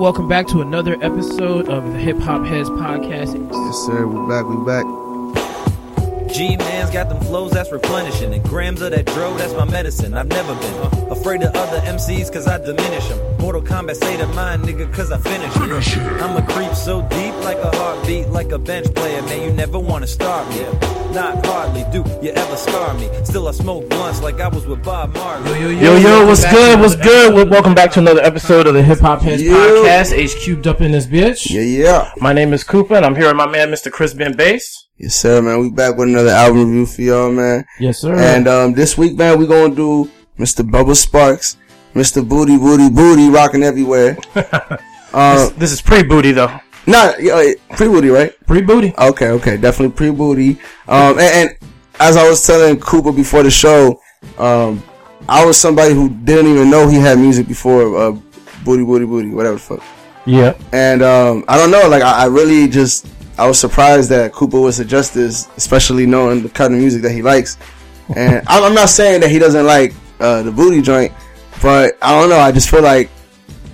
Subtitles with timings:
[0.00, 3.36] Welcome back to another episode of the Hip Hop Heads Podcast.
[3.52, 4.06] Yes, sir.
[4.06, 4.46] We're back.
[4.46, 5.09] We're back.
[6.32, 10.14] G man's got them flows that's replenishing, and grams of that dro that's my medicine.
[10.14, 13.18] I've never been afraid of other MCs cause I diminish them.
[13.38, 15.98] Mortal Kombat say to mine, nigga, cause I finish it.
[16.22, 19.42] I'm a creep so deep like a heartbeat, like a bench player, man.
[19.42, 20.64] You never wanna start me.
[21.12, 23.10] Not hardly do you ever scar me.
[23.24, 25.60] Still, I smoke blunts like I was with Bob Marley.
[25.60, 26.78] Yo, yo, what's good?
[26.78, 27.34] What's good?
[27.34, 29.54] Well, Welcome back to another episode of the Hip Hop Heads Yeah.
[29.54, 30.12] Podcast.
[30.12, 31.50] H cubed up in this bitch.
[31.50, 32.12] Yeah, yeah.
[32.18, 33.90] My name is Cooper, and I'm here with my man, Mr.
[33.90, 34.86] Chris Ben Bass.
[35.00, 35.60] Yes, sir, man.
[35.60, 37.64] We back with another album review for y'all, man.
[37.78, 38.14] Yes, sir.
[38.14, 40.60] And um, this week, man, we gonna do Mr.
[40.60, 41.56] Bubba Sparks,
[41.94, 42.20] Mr.
[42.20, 44.18] Booty Booty Booty, rocking everywhere.
[45.14, 46.52] uh, this is pre booty though.
[46.86, 47.44] not uh,
[47.76, 48.34] pre booty, right?
[48.46, 48.92] Pre booty.
[48.98, 50.60] Okay, okay, definitely pre booty.
[50.86, 51.50] Um, and, and
[51.98, 53.98] as I was telling Cooper before the show,
[54.36, 54.82] um,
[55.30, 58.10] I was somebody who didn't even know he had music before uh,
[58.66, 59.82] Booty Booty Booty, whatever the fuck.
[60.26, 60.58] Yeah.
[60.72, 63.06] And um, I don't know, like I, I really just
[63.40, 67.12] I was surprised that Cooper would suggest this, especially knowing the kind of music that
[67.12, 67.56] he likes.
[68.14, 71.10] And I'm, I'm not saying that he doesn't like uh, the booty joint,
[71.62, 72.36] but I don't know.
[72.36, 73.08] I just feel like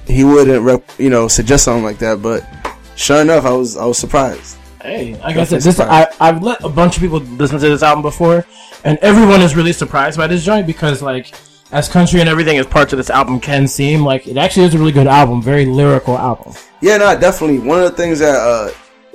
[0.07, 2.23] he wouldn't, rep, you know, suggest something like that.
[2.23, 2.47] But
[2.95, 4.57] sure enough, I was I was surprised.
[4.81, 6.17] Hey, like I said, Definitely this I, surprised.
[6.21, 8.47] I've let a bunch of people listen to this album before,
[8.85, 11.35] and everyone is really surprised by this joint because, like,
[11.73, 14.75] as country and everything as parts of this album can seem, like it actually is
[14.75, 16.55] a really good album, very lyrical album.
[16.81, 17.59] Yeah, no, definitely.
[17.59, 18.71] One of the things that uh,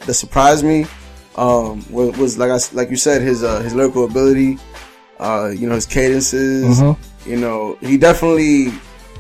[0.06, 0.86] that surprised me
[1.36, 4.58] um, was, was like I like you said, his uh, his lyrical ability.
[5.20, 6.82] Uh, you know, his cadences.
[7.28, 8.72] You know, he definitely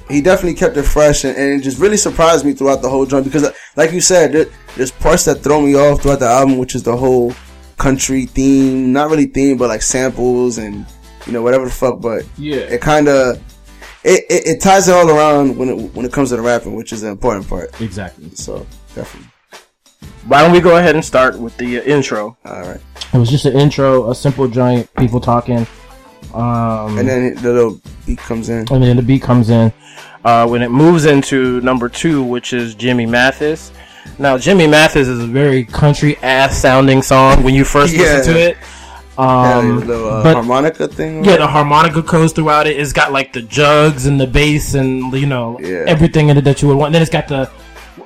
[0.09, 3.05] he definitely kept it fresh, and, and it just really surprised me throughout the whole
[3.05, 6.25] joint because, uh, like you said, there, there's parts that throw me off throughout the
[6.27, 7.33] album, which is the whole
[7.77, 10.85] country theme, not really theme, but like samples and
[11.27, 12.01] you know whatever the fuck.
[12.01, 12.57] But Yeah.
[12.57, 13.37] it kind of
[14.03, 16.75] it, it, it ties it all around when it when it comes to the rapping,
[16.75, 17.79] which is the important part.
[17.79, 18.31] Exactly.
[18.31, 19.30] So definitely.
[20.27, 22.37] Why don't we go ahead and start with the uh, intro?
[22.45, 22.79] All right.
[23.13, 25.65] It was just an intro, a simple joint, people talking,
[26.33, 28.65] um, And then the little beat comes in.
[28.71, 29.73] and then the beat comes in.
[30.23, 33.71] Uh, when it moves into number two, which is Jimmy Mathis.
[34.19, 38.01] Now, Jimmy Mathis is a very country ass sounding song when you first Yeah.
[38.03, 38.57] listen to it.
[39.17, 41.25] Yeah, Um, the uh, but- harmonica thing.
[41.25, 42.79] yeah, the harmonica goes throughout it.
[42.79, 45.83] It's got like the jugs and the bass and you know Yeah.
[45.87, 46.87] everything in it that you would want.
[46.89, 47.49] And then it's got the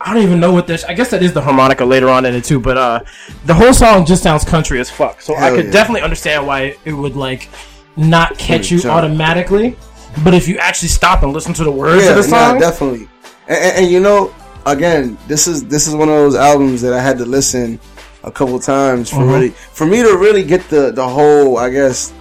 [0.02, 0.84] I don't even know what this.
[0.84, 2.60] I guess that is the harmonica later on in it too.
[2.60, 3.00] But uh,
[3.46, 5.22] the whole song just sounds country as fuck.
[5.22, 5.72] So I could yeah.
[5.72, 7.50] definitely understand why it would like
[7.96, 9.78] not catch you automatically.
[10.24, 12.60] But if you actually stop and listen to the words yeah, of the nah, song,
[12.60, 13.10] definitely.
[13.48, 14.34] And, and, and you know,
[14.66, 17.80] again, this is this is one of those albums that I had to listen
[18.24, 19.34] a couple times for Mhm.
[19.34, 22.14] really for me to really get the the whole, I guess,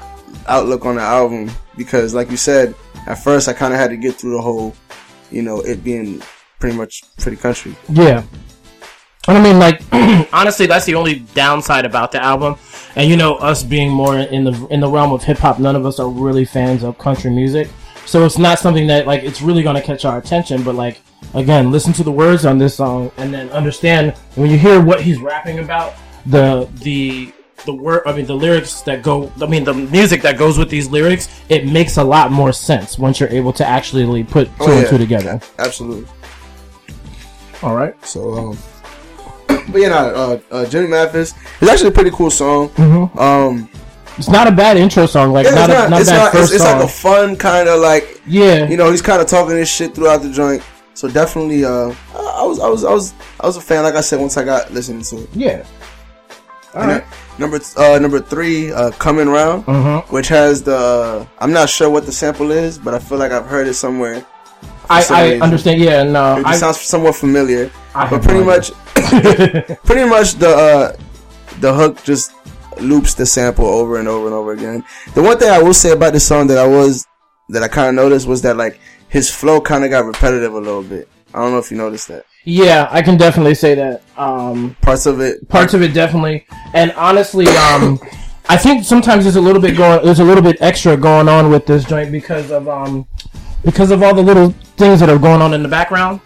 [0.46, 2.74] outlook on the album because, like you said,
[3.06, 4.74] at first I kind of had to get through the whole,
[5.30, 6.20] you know, it being
[6.58, 7.74] pretty much pretty country.
[7.88, 8.22] Yeah.
[9.26, 9.80] And I mean, like,
[10.32, 12.56] honestly, that's the only downside about the album.
[12.96, 15.76] And you know, us being more in the in the realm of hip hop, none
[15.76, 17.68] of us are really fans of country music.
[18.06, 20.62] So it's not something that like it's really gonna catch our attention.
[20.62, 21.00] But like,
[21.32, 25.00] again, listen to the words on this song and then understand when you hear what
[25.00, 25.94] he's rapping about.
[26.26, 27.32] The the
[27.64, 30.68] the word, I mean, the lyrics that go, I mean, the music that goes with
[30.68, 34.64] these lyrics, it makes a lot more sense once you're able to actually put two
[34.64, 35.40] Oh, and two together.
[35.58, 36.06] Absolutely.
[37.64, 37.94] All right.
[38.04, 38.58] So, um,
[39.48, 42.70] but yeah, nah, uh, uh, Jimmy Mathis is actually a pretty cool song.
[43.18, 43.68] Um,
[44.18, 46.16] It's not a bad intro song, like yeah, not, it's a, not, not it's, bad
[46.18, 46.76] not it's, first it's song.
[46.78, 49.94] like a fun kind of like yeah, you know he's kind of talking this shit
[49.94, 50.62] throughout the joint.
[50.94, 53.82] So definitely, uh, I was I was I was I was a fan.
[53.82, 55.28] Like I said, once I got listening to it.
[55.34, 55.64] yeah.
[56.74, 57.04] All And right.
[57.40, 60.04] Number uh, number three, uh, coming round, Mhm.
[60.12, 63.46] which has the I'm not sure what the sample is, but I feel like I've
[63.46, 64.24] heard it somewhere.
[64.90, 65.80] I, I understand.
[65.80, 68.70] Yeah, no, It I, sounds somewhat familiar, I but pretty much,
[69.84, 70.96] pretty much the uh,
[71.60, 72.32] the hook just
[72.80, 74.84] loops the sample over and over and over again.
[75.14, 77.06] The one thing I will say about this song that I was
[77.50, 80.58] that I kind of noticed was that like his flow kind of got repetitive a
[80.58, 81.08] little bit.
[81.32, 82.24] I don't know if you noticed that.
[82.44, 84.02] yeah, I can definitely say that.
[84.16, 87.98] Um, Parts of it, parts of it definitely, and honestly, um,
[88.48, 91.50] I think sometimes there's a little bit going, there's a little bit extra going on
[91.50, 93.06] with this joint because of um,
[93.64, 96.20] because of all the little things that are going on in the background.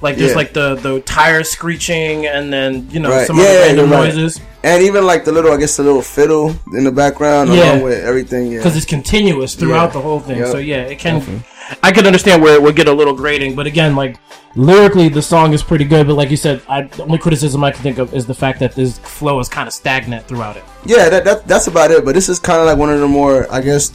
[0.00, 0.36] Like there's Yeah.
[0.36, 3.26] like the the tires screeching, and then you know Right.
[3.26, 4.04] some Yeah, other yeah, random you're right.
[4.14, 7.72] noises and even like the little, I guess the little fiddle in the background Yeah.
[7.72, 8.50] along with everything.
[8.50, 9.92] Yeah, because it's continuous throughout Yeah.
[9.92, 10.38] the whole thing.
[10.38, 10.48] Yep.
[10.48, 11.44] So yeah, it can.
[11.84, 14.16] I could understand where it would get a little grating, but again, like
[14.56, 16.06] lyrically, the song is pretty good.
[16.08, 18.58] But like you said, I, the only criticism I can think of is the fact
[18.58, 20.64] that this flow is kind of stagnant throughout it.
[20.84, 22.04] yeah, that, that that's about it.
[22.04, 23.92] But this is kind of like one of the more, I guess,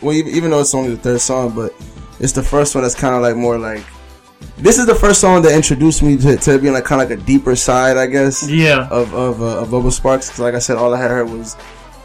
[0.00, 1.74] well, even, even though it's only the third song, but
[2.20, 3.82] it's the first one that's kind of like more like
[4.56, 7.18] this is the first song that introduced me to, to being like kind of like
[7.18, 8.48] a deeper side, I guess.
[8.48, 8.88] Yeah.
[8.90, 11.56] Of of uh, of Bubba Sparks, because like I said, all I had heard was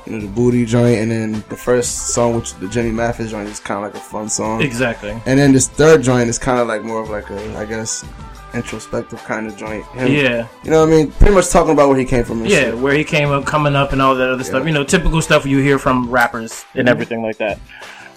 [0.06, 3.48] you know the booty joint, and then the first song, which the Jimmy Mathis joint,
[3.50, 4.62] is kind of like a fun song.
[4.62, 5.12] Exactly.
[5.26, 8.06] And then this third joint is kind of like more of like a, I guess,
[8.54, 9.86] introspective kind of joint.
[9.88, 10.48] Him, Yeah.
[10.64, 11.12] You know what I mean?
[11.12, 12.42] Pretty much talking about where he came from.
[12.42, 12.78] And Yeah, shit.
[12.78, 14.66] where he came up, coming up, and all that other stuff.
[14.66, 17.60] You know, typical stuff you hear from rappers and everything like that.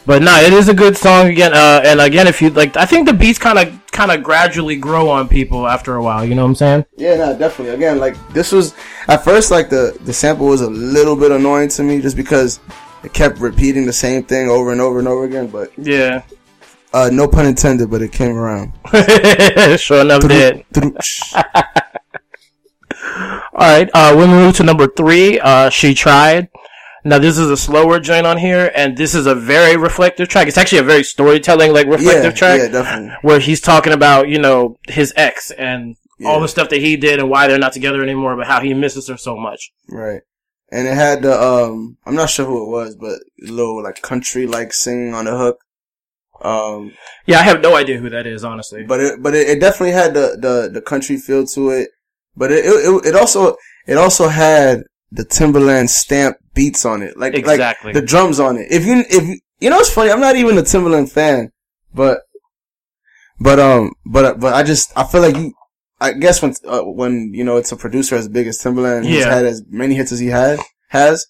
[0.07, 1.53] But no, it is a good song again.
[1.53, 4.77] Uh, and again, if you like, I think the beats kind of kind of gradually
[4.77, 6.25] grow on people after a while.
[6.25, 6.85] You know what I'm saying?
[6.97, 7.75] Yeah, no, definitely.
[7.75, 8.75] Again, like this was
[9.09, 12.59] at first like the the sample was a little bit annoying to me just because
[13.05, 15.47] it kept repeating the same thing over and over and over again.
[15.49, 16.23] But Yeah.
[16.95, 18.73] uh, no pun intended, but it came around.
[19.79, 20.65] sure enough, did.
[23.53, 25.39] All right, uh, we move to number three.
[25.41, 26.49] Uh, she tried.
[27.09, 30.47] Now this is a slower joint on here, and this is a very reflective track.
[30.47, 33.17] It's actually a very storytelling, like reflective yeah, track, yeah, definitely.
[33.23, 35.97] where he's talking about you know his ex and
[36.27, 38.75] all the stuff that he did and why they're not together anymore, but how he
[38.75, 39.73] misses her so much.
[39.89, 40.21] Right.
[40.71, 44.03] And it had the um I'm not sure who it was, but a little like
[44.03, 45.59] country like singing on the hook.
[46.43, 46.93] Um
[47.27, 48.85] Yeah, I have no idea who that is, honestly.
[48.85, 51.89] but it but it, it definitely had the, the the country feel to it.
[52.37, 53.57] But it, it it also
[53.87, 57.17] it also had the Timbaland stamp beats on it.
[57.19, 57.93] Like Exactly.
[57.93, 58.67] like the drums on it.
[58.71, 61.51] If you if you, know it's funny, I'm not even a Timbaland fan,
[61.95, 62.21] but
[63.41, 65.53] but um but but I just I feel like you
[66.01, 69.25] I guess when uh, when you know it's a producer as big as Timbaland, he's
[69.25, 71.27] had as many hits as he had has.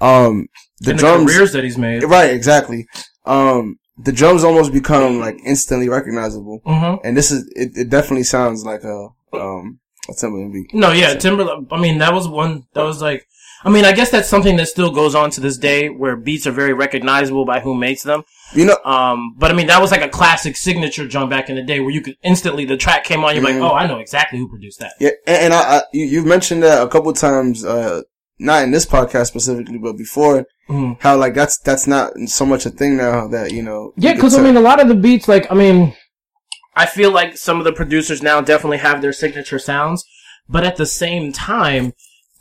[0.00, 0.46] Um,
[0.80, 2.02] the and drums, the careers that he's made.
[2.04, 2.30] right?
[2.32, 2.86] Exactly.
[3.26, 7.06] Um, the drums almost become like instantly recognizable, Mm-hmm.
[7.06, 7.72] and this is it.
[7.76, 10.74] It definitely sounds like a um a Timbaland beat.
[10.74, 11.66] No, yeah, Timbaland.
[11.70, 12.64] I mean, that was one.
[12.74, 13.24] That was like.
[13.64, 16.46] I mean, I guess that's something that still goes on to this day, where beats
[16.46, 18.22] are very recognizable by who makes them.
[18.54, 21.56] You know, Um, but I mean, that was like a classic signature jump back in
[21.56, 23.60] the day, where you could instantly the track came on, you're Mhm.
[23.60, 24.92] like, oh, I know exactly who produced that.
[25.00, 28.02] yeah, and, and I, I you, you've mentioned that a couple times, uh,
[28.38, 30.46] not in this podcast specifically, but before.
[30.70, 30.96] Mhm.
[31.00, 33.92] How like that's that's not so much a thing now that you know.
[33.96, 35.94] Yeah, because I mean, a lot of the beats, like, I mean,
[36.78, 40.04] I feel like some of the producers now definitely have their signature sounds,
[40.48, 41.92] but at the same time,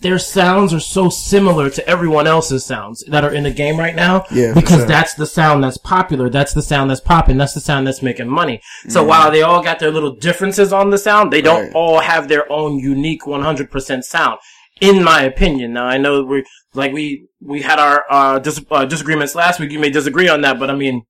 [0.01, 3.95] their sounds are so similar to everyone else's sounds that are in the game right
[3.95, 4.25] now.
[4.31, 4.85] Yeah, because sure.
[4.85, 6.29] that's the sound that's popular.
[6.29, 7.37] That's the sound that's popping.
[7.37, 8.61] That's the sound that's making money.
[8.89, 11.73] So while they all got their little differences on the sound, they don't Right.
[11.73, 14.37] all have their own unique 100% sound.
[14.79, 16.45] In my opinion, now I know we
[16.75, 19.71] like we we had our uh, dis- uh, disagreements last week.
[19.71, 21.01] You may disagree on that, but I mean,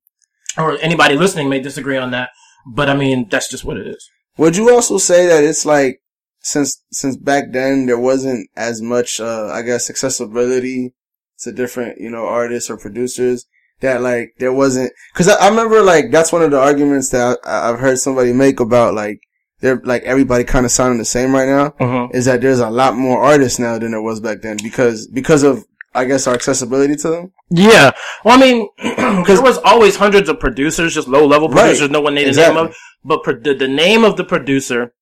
[0.56, 2.30] or anybody listening may disagree on that.
[2.74, 4.08] But I mean, that's just what it is.
[4.36, 6.00] Would you also say that it's like
[6.40, 10.94] since since back then there wasn't as much uh I guess accessibility
[11.40, 13.46] to different you know artists or producers
[13.80, 17.38] that like there wasn't because I, I remember like that's one of the arguments that
[17.44, 19.20] I, I've heard somebody make about like
[19.60, 22.16] they're like everybody kind of sounding the same right now Mm-hmm.
[22.16, 25.42] is that there's a lot more artists now than there was back then because because
[25.42, 25.64] of
[25.98, 27.32] I guess our accessibility to them.
[27.50, 27.90] Yeah.
[28.24, 31.62] Well, I mean, because there was always hundreds of producers, just low level Right.
[31.62, 31.90] producers.
[31.90, 32.54] No one knew the Exactly.
[32.56, 32.76] name of.
[33.04, 34.92] But pro- the, the name of the producer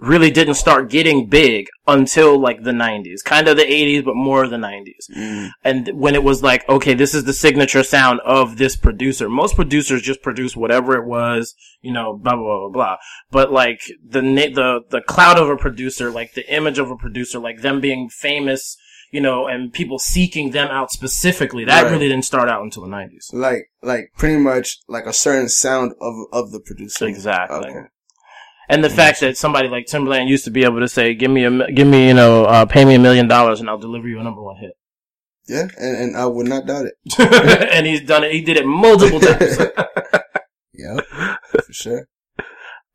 [0.00, 4.46] really didn't start getting big until like the 90s, kind of the 80s, but more
[4.48, 5.08] the 90s.
[5.16, 5.50] Mm.
[5.62, 9.28] And when it was like, okay, this is the signature sound of this producer.
[9.28, 12.96] Most producers just produce whatever it was, you know, blah, blah, blah, blah, blah.
[13.30, 16.96] But like the, na- the, the cloud of a producer, like the image of a
[16.96, 18.76] producer, like them being famous,
[19.14, 21.92] you know, and people seeking them out specifically, that Right.
[21.92, 23.32] really didn't start out until the 90s.
[23.32, 27.06] Like like pretty much like a certain sound of of the producer.
[27.06, 27.58] Exactly.
[27.70, 27.88] Okay.
[28.68, 31.44] And the fact that somebody like Timbaland used to be able to say, give me
[31.44, 34.18] a, give me, you know, uh, pay me a million dollars and I'll deliver you
[34.18, 34.72] a number one hit.
[35.46, 36.94] Yeah, and, and I would not doubt it.
[37.72, 38.32] and he's done it.
[38.32, 39.58] He did it multiple times.
[40.76, 41.04] Yep,
[41.66, 42.08] for sure.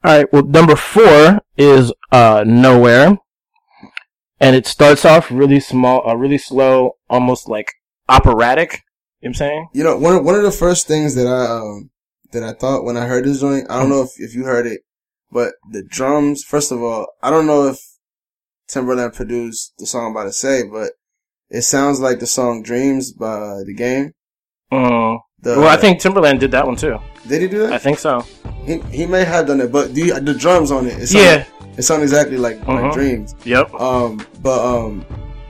[0.04, 0.34] All right.
[0.34, 3.18] Well, number four is uh nowhere,
[4.40, 7.74] and it starts off really small, uh, really slow, almost like
[8.08, 8.84] operatic.
[9.22, 9.68] You know what I'm saying?
[9.74, 11.90] You know, one of, one of the first things that I um
[12.32, 14.66] that I thought when I heard this joint, I don't know if if you heard
[14.66, 14.82] it,
[15.32, 16.44] but the drums.
[16.44, 17.80] First of all, I don't know if
[18.70, 20.92] Timbaland produced the song "About to Say," but
[21.50, 24.14] it sounds like the song "Dreams" by The Game.
[24.72, 25.20] Mm.
[25.42, 27.00] The, Well, I think Timbaland did that one too.
[27.28, 27.74] did he do that?
[27.74, 28.26] I think so.
[28.66, 31.46] He he may have done it, but the the drums on it, it Yeah.
[31.80, 32.74] It sound exactly like Uh-huh.
[32.82, 33.36] like Dreams.
[33.46, 33.74] Yep.
[33.74, 35.06] Um, but um,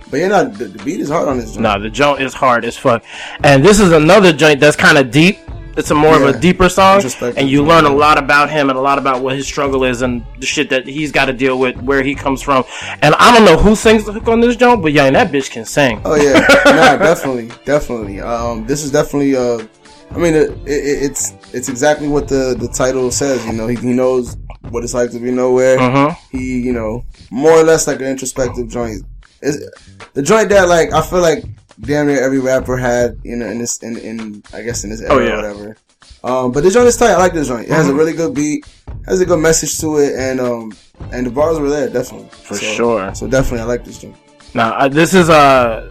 [0.09, 1.61] but yeah, no, the, the beat is hard on this joint.
[1.63, 3.03] Nah, the joint is hard as fuck.
[3.43, 5.37] And this is another joint that's kind of deep.
[5.77, 7.01] It's a more of a deeper song,
[7.37, 10.01] and you learn a lot about him and a lot about what his struggle is
[10.01, 12.65] and the shit that he's got to deal with, where he comes from.
[13.01, 15.49] And I don't know who sings the hook on this joint, but yeah, that bitch
[15.49, 16.01] can sing.
[16.03, 16.33] Oh yeah,
[16.65, 18.19] nah, definitely, definitely.
[18.19, 19.37] Um, this is definitely.
[19.37, 19.59] Uh,
[20.11, 23.45] I mean, it, it, it's it's exactly what the the title says.
[23.45, 24.37] You know, he, he knows
[24.69, 25.77] what it's like to be nowhere.
[25.77, 26.37] Mm-hmm.
[26.37, 29.03] He, you know, more or less like an introspective joint.
[29.41, 29.57] It's,
[30.13, 31.43] the joint that like I feel like
[31.81, 35.01] damn near every rapper had, you know, in this in in I guess in this
[35.01, 35.33] era Oh, yeah.
[35.33, 35.77] or whatever.
[36.21, 37.11] Um, but the joint is tight.
[37.11, 37.61] I like this joint.
[37.61, 37.75] It Mm-hmm.
[37.75, 38.65] has a really good beat,
[39.05, 40.73] has a good message to it, and um,
[41.13, 43.15] and the bars were there definitely For So- sure.
[43.15, 44.17] So definitely, I like this joint.
[44.53, 45.89] Now uh, this is uh,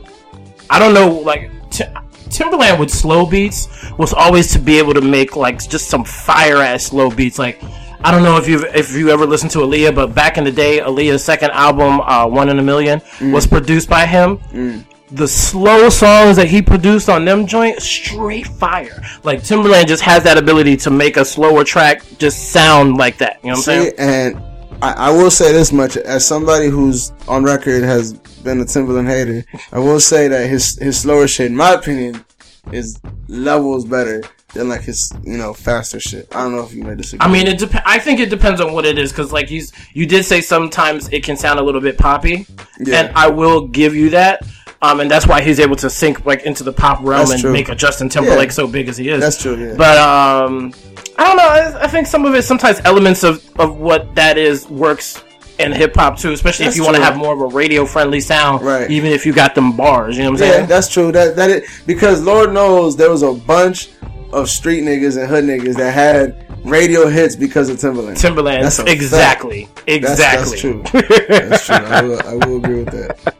[0.68, 1.84] I don't know, like T-
[2.30, 3.68] Timbaland with slow beats
[3.98, 7.38] was always to be able to make like just some fire ass slow beats.
[7.38, 7.62] Like
[8.02, 10.52] I don't know if you if you ever listened to Aaliyah, but back in the
[10.52, 14.84] day, Aaliyah's second album, uh, One in a Million, was produced by him.
[15.10, 19.02] The slow songs that he produced on them joint, straight fire.
[19.24, 23.38] Like Timbaland just has that ability to make a slower track just sound like that.
[23.42, 24.34] You know what I'm See, saying?
[24.36, 24.42] and
[24.82, 28.12] I, I will say this much: as somebody who's on record has
[28.44, 32.24] been a Timbaland hater, I will say that his his slower shit, in my opinion,
[32.72, 34.22] is levels better
[34.54, 36.28] than like his you know faster shit.
[36.34, 37.26] I don't know if you may disagree.
[37.26, 39.72] I mean, it dep- I think it depends on what it is because, like, he's
[39.92, 42.46] you did say sometimes it can sound a little bit poppy,
[42.80, 43.00] Yeah.
[43.00, 44.46] and I will give you that.
[44.80, 47.40] Um, and that's why he's able to sink like into the pop realm That's and
[47.40, 47.52] true.
[47.52, 48.52] make a Justin Timberlake Yeah.
[48.52, 49.20] so big as he is.
[49.20, 49.74] That's true, yeah.
[49.76, 50.72] But um,
[51.18, 51.48] I don't know.
[51.48, 55.20] I, I think some of it, sometimes elements of of what that is works
[55.58, 57.84] in hip hop too, especially That's if you want to have more of a radio
[57.84, 58.62] friendly sound.
[58.62, 58.90] Right.
[58.90, 60.50] Even if you got them bars, you know what I'm saying?
[60.50, 60.68] yeah, saying?
[60.68, 61.12] that's true.
[61.12, 63.90] That that it because Lord knows there was a bunch
[64.32, 68.14] of street niggas and hood niggas that had radio hits because of Timbaland.
[68.20, 68.94] Timbaland, That's a fact.
[68.94, 70.50] exactly, That's, exactly.
[70.50, 70.82] that's true.
[71.28, 71.76] That's true.
[71.76, 73.34] I will, I will agree with that.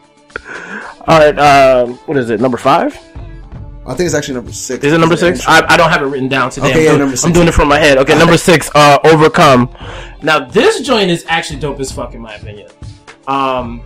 [1.06, 2.40] All right, um, what is it?
[2.40, 2.98] Number five?
[3.88, 4.84] I think it's actually number six.
[4.84, 5.46] Is it number six?
[5.48, 6.68] I, I don't have it written down today.
[6.70, 7.96] Okay, I'm, yeah, doing, number I'm doing it from my head.
[7.98, 9.74] Okay, number six, uh, Overcome.
[10.22, 12.68] Now, this joint is actually dope as fuck, in my opinion.
[13.26, 13.82] Um,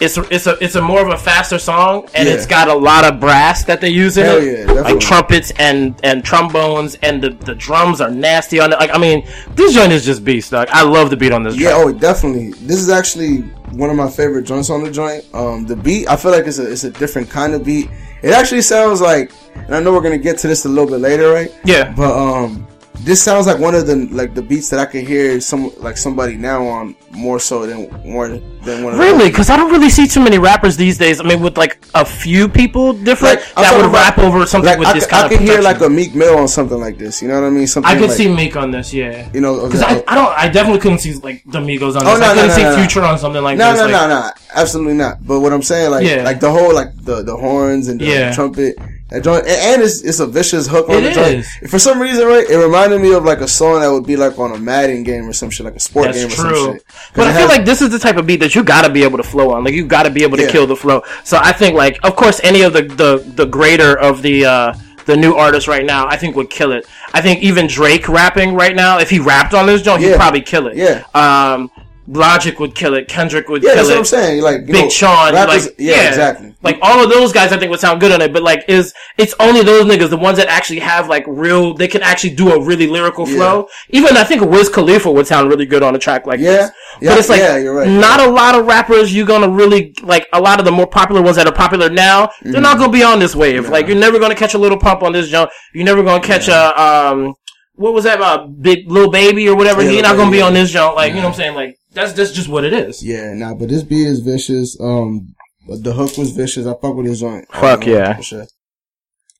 [0.00, 2.34] it's a, it's a it's a more of a faster song, and Yeah.
[2.34, 4.82] it's got a lot of brass that they use in Hell it, yeah, definitely.
[4.82, 8.78] like trumpets and and trombones, and the, the drums are nasty on it.
[8.78, 10.68] Like, I mean, this joint is just beast, dog.
[10.72, 11.56] I love the beat on this.
[11.56, 11.80] Yeah, track.
[11.84, 12.50] oh, definitely.
[12.66, 13.38] This is actually
[13.72, 15.24] one of my favorite joints on the joint.
[15.32, 17.88] Um, the beat, I feel like it's a it's a different kind of beat.
[18.24, 21.00] It actually sounds like, and I know we're gonna get to this a little bit
[21.00, 21.54] later, right?
[21.62, 21.92] yeah.
[21.94, 22.66] But um,
[23.00, 25.96] this sounds like one of the like the beats that I could hear some like
[25.96, 29.28] somebody now on more so than more than one of Really?
[29.30, 31.20] Because I don't really see too many rappers these days.
[31.20, 34.70] I mean, with like a few people different Like, that would rap about- over something
[34.70, 36.78] Like with I, this could- kind I could hear like a Meek Mill on something
[36.80, 37.20] like this.
[37.20, 37.66] You know what I mean?
[37.66, 39.28] Something I could like, see Meek on this, yeah.
[39.34, 42.16] you know Because I, I don't, I definitely couldn't see like the Migos on oh,
[42.16, 42.16] this.
[42.16, 42.76] Oh, no, I couldn't no, see no, no.
[42.78, 43.80] Future on something like No, this.
[43.80, 45.24] no, like, no, no, absolutely not.
[45.26, 46.22] But what I'm saying, like, Yeah.
[46.22, 48.32] like the whole, like the the horns and the Yeah.
[48.34, 48.76] trumpet,
[49.10, 51.34] that joint, and, and it's it's a vicious hook on It the joint.
[51.62, 51.70] is.
[51.70, 54.38] For some reason, right, it reminded me of like a song that would be like
[54.38, 56.64] on a Madden game or some shit, like a sport That's game or true.
[56.64, 56.84] some shit.
[57.14, 59.18] But I feel like this is the type of beat that you gotta be able
[59.18, 59.62] to flow on.
[59.64, 60.50] Like you gotta be able to Yeah.
[60.50, 61.02] kill the flow.
[61.22, 64.74] So I think like, of course, any of the the the greater of the uh
[65.06, 66.86] the new artists right now, I think would kill it.
[67.12, 70.40] I think even Drake rapping right now, if he rapped on this joint, he'd probably
[70.40, 70.76] kill it.
[70.78, 71.04] Yeah.
[71.14, 71.70] Um,
[72.06, 73.08] Logic would kill it.
[73.08, 73.92] Kendrick would yeah, kill that's it.
[73.92, 74.42] what I'm saying.
[74.42, 76.54] Like Big know, Sean, rappers- like yeah, exactly.
[76.62, 78.30] Like all of those guys, I think would sound good on it.
[78.32, 81.88] But like, is it's only those niggas, the ones that actually have like real, they
[81.88, 83.36] can actually do a really lyrical Yeah.
[83.36, 83.68] flow.
[83.88, 86.50] Even I think Wiz Khalifa would sound really good on a track like Yeah.
[86.50, 86.70] this.
[87.00, 87.88] Yeah, but it's like yeah, you're right.
[87.88, 90.26] not a lot of rappers you're gonna really like.
[90.34, 93.02] A lot of the more popular ones that are popular now, they're not gonna be
[93.02, 93.68] on this wave.
[93.70, 95.50] Like you're never gonna catch a Lil Pump on this jump.
[95.72, 97.34] You're never gonna catch a um.
[97.76, 98.18] What was that?
[98.18, 98.62] about?
[98.62, 99.82] big little baby or whatever.
[99.82, 100.94] Yeah, He's not gonna be on this jump.
[100.94, 101.54] Like you know what I'm saying?
[101.56, 103.02] Like that's that's just what it is.
[103.02, 104.78] Yeah, nah, but this beat is vicious.
[104.80, 105.34] Um,
[105.66, 106.66] the hook was vicious.
[106.66, 107.46] I fuck with his joint.
[107.52, 108.20] Fuck yeah.
[108.20, 108.46] sure.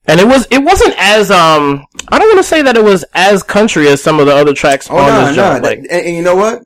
[0.06, 3.04] And it was it wasn't as um I don't want to say that it was
[3.14, 5.64] as country as some of the other tracks Oh on no, this no, joint.
[5.64, 6.62] Like and, and you know what?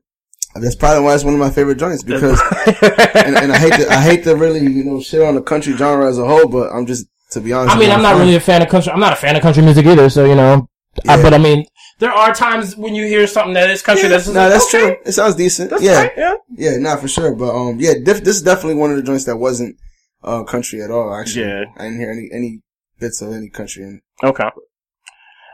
[0.54, 2.40] That's probably why it's one of my favorite joints because,
[3.14, 5.74] and, and I hate to, I hate to really, you know, shit on the country
[5.74, 8.34] genre as a whole, but I'm just, to be honest, I mean, I'm not really
[8.34, 8.90] a fan of country.
[8.90, 10.08] I'm not a fan of country music either.
[10.08, 10.68] So you know,
[11.06, 11.22] I, Yeah.
[11.22, 11.64] but I mean,
[11.98, 14.52] there are times when you hear something that is country Yeah, that's just no, like,
[14.52, 14.96] that's okay, true.
[15.04, 15.70] It sounds decent.
[15.70, 16.34] That's yeah, right, yeah.
[16.56, 19.24] yeah, not for sure, but um, yeah, def- this is definitely one of the joints
[19.24, 19.76] that wasn't
[20.24, 21.14] uh country at all.
[21.14, 21.64] Actually, Yeah.
[21.76, 22.60] I didn't hear any any
[22.98, 24.00] bits of any country in.
[24.22, 24.26] it.
[24.26, 24.48] Okay.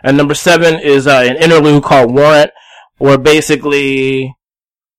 [0.03, 2.51] And number seven is uh, an interlude called Warrant,
[2.99, 4.35] where basically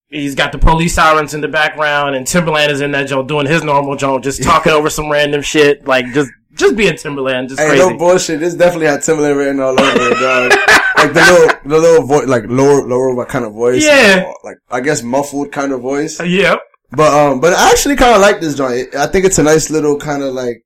[0.07, 3.45] he's got the police sirens in the background, and Timbaland is in that joint doing
[3.45, 7.59] his normal joint, just talking over some random shit, like just just being Timbaland, just
[7.59, 7.89] Hey, crazy.
[7.89, 8.39] no bullshit.
[8.39, 10.51] This definitely had Timbaland written all over it, dog.
[10.97, 13.83] like the little, the little voice, like lower, lower kind of voice.
[13.85, 14.31] Yeah.
[14.43, 16.19] Like I guess muffled kind of voice.
[16.21, 16.55] yeah.
[16.91, 18.95] But um, but I actually kind of like this joint.
[18.95, 20.63] I think it's a nice little kind of like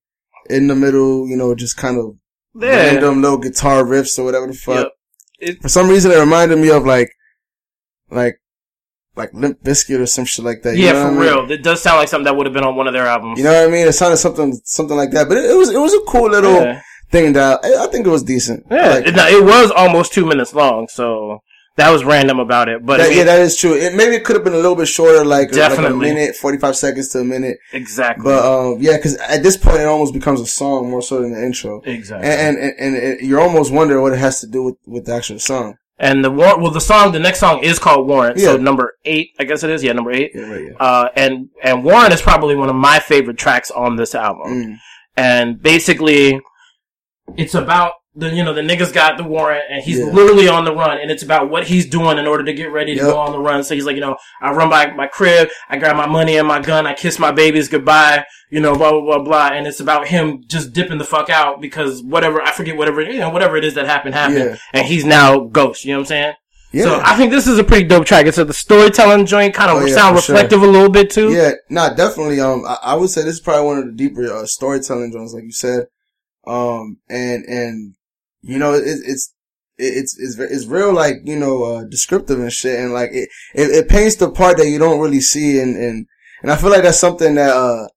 [0.49, 2.15] in the middle, you know, just kind of
[2.55, 2.69] Yeah.
[2.93, 4.75] random little guitar riffs or whatever the fuck.
[4.75, 4.91] Yep.
[5.39, 7.09] It- For some reason, it reminded me of like,
[8.11, 8.39] like,
[9.19, 10.75] like Limp Bizkit or some shit like that.
[10.75, 11.19] you Yeah, for what I mean?
[11.19, 11.51] real.
[11.51, 13.37] It does sound like something that would have been on one of their albums.
[13.37, 13.87] You know what I mean?
[13.87, 15.27] It sounded something, something like that.
[15.29, 16.81] But it, it was, it was a cool little Yeah.
[17.11, 18.65] thing that I, I think it was decent.
[18.71, 21.39] Yeah, like it, it was almost two minutes long, so
[21.75, 22.85] that was random about it.
[22.85, 23.73] But I mean, yeah, that is true.
[23.73, 26.75] It, maybe it could have been a little bit shorter, like, like a minute, 45
[26.75, 27.57] seconds to a minute.
[27.71, 28.23] exactly.
[28.25, 31.31] But, um, yeah, cause at this point it almost becomes a song more so than
[31.33, 31.81] the intro.
[31.85, 32.29] exactly.
[32.29, 35.05] And, and, and, and it, you're almost wondering what it has to do with, with
[35.05, 35.75] the actual song.
[36.01, 38.39] And the war, well, the song, the next song is called Warrant.
[38.39, 39.83] So number eight, I guess it is.
[39.83, 40.31] Yeah, number eight.
[40.33, 40.77] Yeah, right, yeah.
[40.79, 44.47] Uh, and, and Warrant is probably one of my favorite tracks on this album.
[44.47, 44.77] Mm.
[45.17, 46.39] And basically,
[47.35, 50.05] it's about the, you know, the niggas got the warrant and he's Yeah.
[50.05, 52.93] literally on the run and it's about what he's doing in order to get ready
[52.95, 53.07] to Yep.
[53.11, 53.63] go on the run.
[53.63, 56.47] So he's like, you know, I run by my crib, I grab my money and
[56.47, 59.47] my gun, I kiss my babies goodbye, you know, blah, blah, blah, blah.
[59.53, 63.19] And it's about him just dipping the fuck out because whatever, I forget whatever, you
[63.19, 64.39] know, whatever it is that happened, happened.
[64.39, 64.55] Yeah.
[64.73, 66.33] And he's now ghost, you know what I'm saying?
[66.71, 66.83] Yeah.
[66.85, 68.25] So I think this is a pretty dope track.
[68.27, 70.35] It's a the storytelling joint, kind of Oh, yeah, sound for sure.
[70.35, 71.31] reflective a little bit too.
[71.31, 72.39] Yeah, nah, definitely.
[72.41, 75.33] Um, I, I would say this is probably one of the deeper uh, storytelling joints,
[75.33, 75.85] like you said.
[76.47, 77.95] Um, and and
[78.41, 79.33] you know, it, it's
[79.77, 83.69] it's it's it's real, like you know, uh, descriptive and shit, and like it, it
[83.71, 86.05] it paints the part that you don't really see, and and
[86.41, 87.87] and I feel like that's something that uh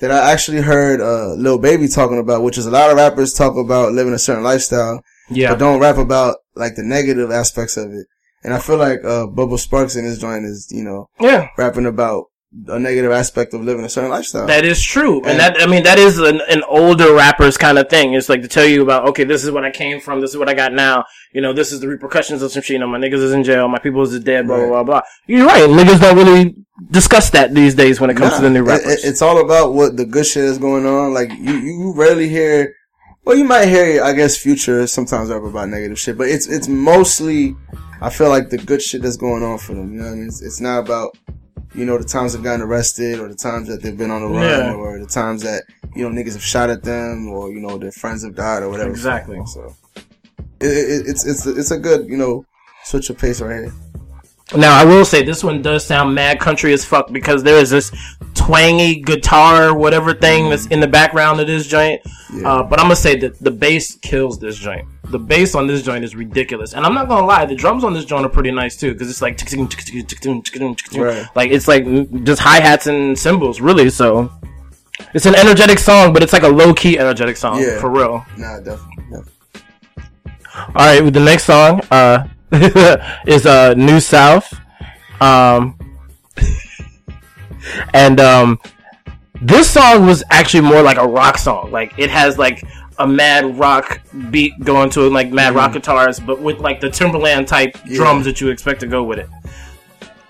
[0.00, 3.32] that I actually heard uh Lil Baby talking about, which is a lot of rappers
[3.32, 5.50] talk about living a certain lifestyle, Yeah.
[5.52, 8.06] but don't rap about like the negative aspects of it.
[8.42, 11.48] And I feel like uh Bubba Sparks in his joint is you know Yeah.
[11.58, 12.26] rapping about
[12.68, 14.46] a negative aspect of living a certain lifestyle.
[14.46, 17.78] That is true, and And- that I mean that is an, an older rapper's kind
[17.78, 18.14] of thing.
[18.14, 20.36] It's like to tell you about okay, this is what I came from, this is
[20.36, 21.04] what I got now.
[21.32, 22.74] You know, this is the repercussions of some shit.
[22.74, 24.68] You know, my niggas is in jail, my people is dead, blah Right.
[24.68, 25.02] blah blah blah.
[25.26, 25.68] You're right.
[25.68, 26.54] Niggas don't really
[26.90, 29.04] discuss that these days when it comes Nah, to the new rappers.
[29.04, 31.12] it- it's all about what the good shit is going on.
[31.12, 32.74] Like you, you rarely hear.
[33.24, 36.68] Well, you might hear, I guess, Future sometimes rap about negative shit, but it's it's
[36.68, 37.56] mostly,
[38.02, 39.92] I feel like the good shit that's going on for them.
[39.94, 40.26] You know what I mean?
[40.28, 41.16] It's, it's not about,
[41.74, 44.28] you know, the times they've gotten arrested or the times that they've been on the
[44.28, 44.74] run Yeah.
[44.74, 45.64] or the times that
[45.94, 48.70] you know niggas have shot at them or you know their friends have died or
[48.70, 48.90] whatever.
[48.90, 49.40] Exactly.
[49.46, 49.74] So
[50.60, 52.44] it, it, it's it's it's a good you know
[52.84, 53.72] switch of pace right here.
[54.54, 57.70] Now, I will say this one does sound mad country as fuck because there is
[57.70, 57.90] this
[58.44, 62.00] twangy guitar, whatever thing that's in the background of this joint.
[62.32, 62.48] Yeah.
[62.48, 64.86] Uh, but I'm gonna say that the bass kills this joint.
[65.10, 67.92] The bass on this joint is ridiculous, and I'm not gonna lie, the drums on
[67.94, 69.38] this joint are pretty nice too because it's like
[71.34, 73.90] like it's like just hi hats and cymbals, really.
[73.90, 74.30] So
[75.14, 77.78] it's an energetic song, but it's like a low key energetic song Yeah.
[77.80, 78.24] for real.
[78.36, 79.04] Nah, definitely.
[79.10, 79.30] definitely.
[80.56, 82.26] All right, with the next song uh,
[83.26, 84.52] is uh, New South,
[85.20, 85.76] um,
[87.92, 88.58] and um,
[89.40, 91.70] this song was actually more like a rock song.
[91.70, 92.62] Like it has like
[92.98, 94.00] a mad rock
[94.30, 97.96] beat going to it, like mad rock guitars, but with like the Timbaland type Yeah.
[97.96, 99.28] drums that you expect to go with it.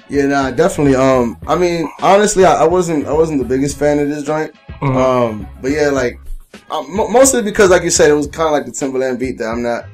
[0.09, 0.95] Yeah, nah, definitely.
[0.95, 4.55] Um, I mean, honestly, I, I wasn't, I wasn't the biggest fan of this joint.
[4.81, 4.97] Mm-hmm.
[4.97, 6.19] Um, but yeah, like,
[6.71, 9.39] um, mo mostly because, like you said, it was kind of like the Timbaland beat
[9.39, 9.87] that I'm not,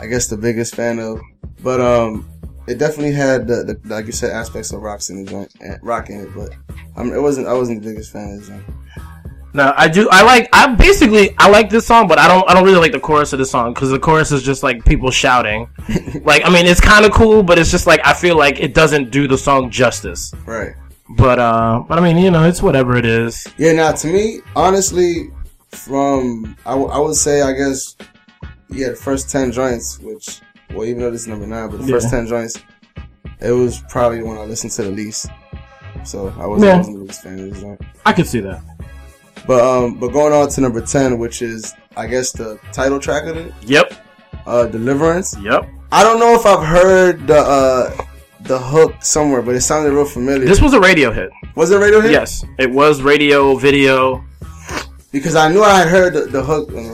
[0.00, 1.20] I guess, the biggest fan of.
[1.62, 2.28] But um,
[2.66, 5.78] it definitely had the, the like you said, aspects of rocks in the joint, and
[5.82, 6.34] rock in it.
[6.34, 6.50] But
[6.98, 8.50] um, it wasn't, I wasn't the biggest fan of this.
[9.54, 10.08] No, I do.
[10.10, 10.48] I like.
[10.52, 12.48] I basically I like this song, but I don't.
[12.48, 14.84] I don't really like the chorus of the song because the chorus is just like
[14.84, 15.68] people shouting.
[16.22, 18.74] like I mean, it's kind of cool, but it's just like I feel like it
[18.74, 20.34] doesn't do the song justice.
[20.44, 20.74] Right.
[21.16, 23.46] But uh, but I mean, you know, it's whatever it is.
[23.56, 23.72] Yeah.
[23.72, 25.30] Now, to me, honestly,
[25.70, 27.96] from I, w- I would say, I guess,
[28.68, 30.40] yeah, the first ten joints, which,
[30.74, 32.62] well, even though this is number nine, but the first ten joints,
[33.40, 35.26] it was probably the one I listened to the least.
[36.04, 36.74] So I wasn't, Yeah.
[36.74, 37.80] I wasn't the biggest fan of this joint.
[38.06, 38.60] I could see that.
[39.46, 43.24] But um, but going on to number ten, which is I guess the title track
[43.24, 43.92] of it, Yep.
[44.46, 45.36] uh, Deliverance.
[45.40, 45.68] Yep.
[45.90, 48.04] I don't know if I've heard the uh
[48.42, 50.46] the hook somewhere, but it sounded real familiar.
[50.46, 51.30] This was a radio hit.
[51.56, 52.10] was it Radiohead?
[52.10, 54.24] Yes, it was radio, video.
[55.12, 56.70] because I knew I had heard the, the hook.
[56.72, 56.90] Around me.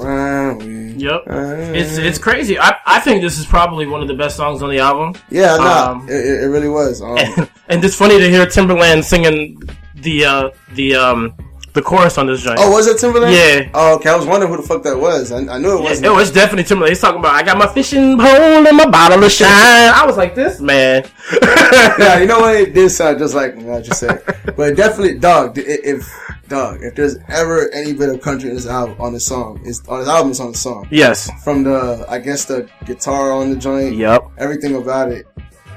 [0.97, 1.27] Yep.
[1.27, 2.59] Around It's it's crazy.
[2.59, 5.21] I I think this is probably one of the best songs on the album.
[5.31, 7.03] yeah, no, um, it, it really was.
[7.03, 7.17] Um,
[7.69, 9.61] and it's funny to hear Timbaland singing
[9.95, 11.35] the uh the um
[11.75, 12.59] the chorus on this joint.
[12.61, 13.35] oh, was it Timbaland?
[13.35, 13.69] Yeah.
[13.75, 14.09] Oh, okay.
[14.09, 15.33] I was wondering who the fuck that was.
[15.33, 16.07] I, I knew it wasn't.
[16.07, 16.91] It was definitely Timbaland.
[16.91, 19.51] He's talking about I got my fishing pole and my bottle of shine.
[19.51, 21.05] I was like, this man.
[21.43, 22.55] yeah, you know what?
[22.55, 24.23] It did sound just like what I just said.
[24.57, 25.59] but definitely, dog.
[25.59, 26.09] If
[26.49, 29.87] dog, if there's ever any bit of country in this album on this song, it's
[29.89, 30.31] on this album.
[30.31, 30.89] It's on the song.
[30.91, 31.31] yes.
[31.43, 33.97] From the, I guess the guitar on the joint.
[33.97, 34.31] Yep.
[34.39, 35.27] Everything about it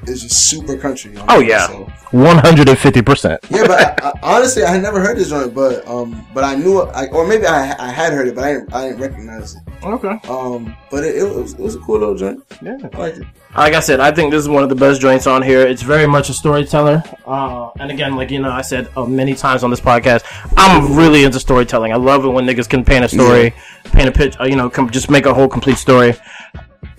[0.07, 1.11] is just super country.
[1.11, 1.25] you know?
[1.29, 1.67] Oh, yeah.
[2.11, 3.41] One hundred and fifty percent.
[3.49, 6.55] yeah, but I, I, honestly, I had never heard this joint, but um, but I
[6.55, 9.01] knew, it, I, or maybe I, I had heard it, but I didn't, I didn't
[9.01, 9.61] recognize it.
[9.83, 10.19] Okay.
[10.29, 12.41] Um, but it, it was, it was a cool little joint.
[12.61, 12.77] Yeah.
[12.93, 13.27] I liked it.
[13.57, 15.61] Like I said, I think this is one of the best joints on here.
[15.67, 17.03] It's very much a storyteller.
[17.25, 20.23] Uh, and again, like you know, I said uh, many times on this podcast,
[20.55, 21.91] I'm really into storytelling.
[21.91, 23.53] I love it when niggas can paint a story,
[23.85, 26.15] paint a pitch, uh, you know, com- just make a whole complete story.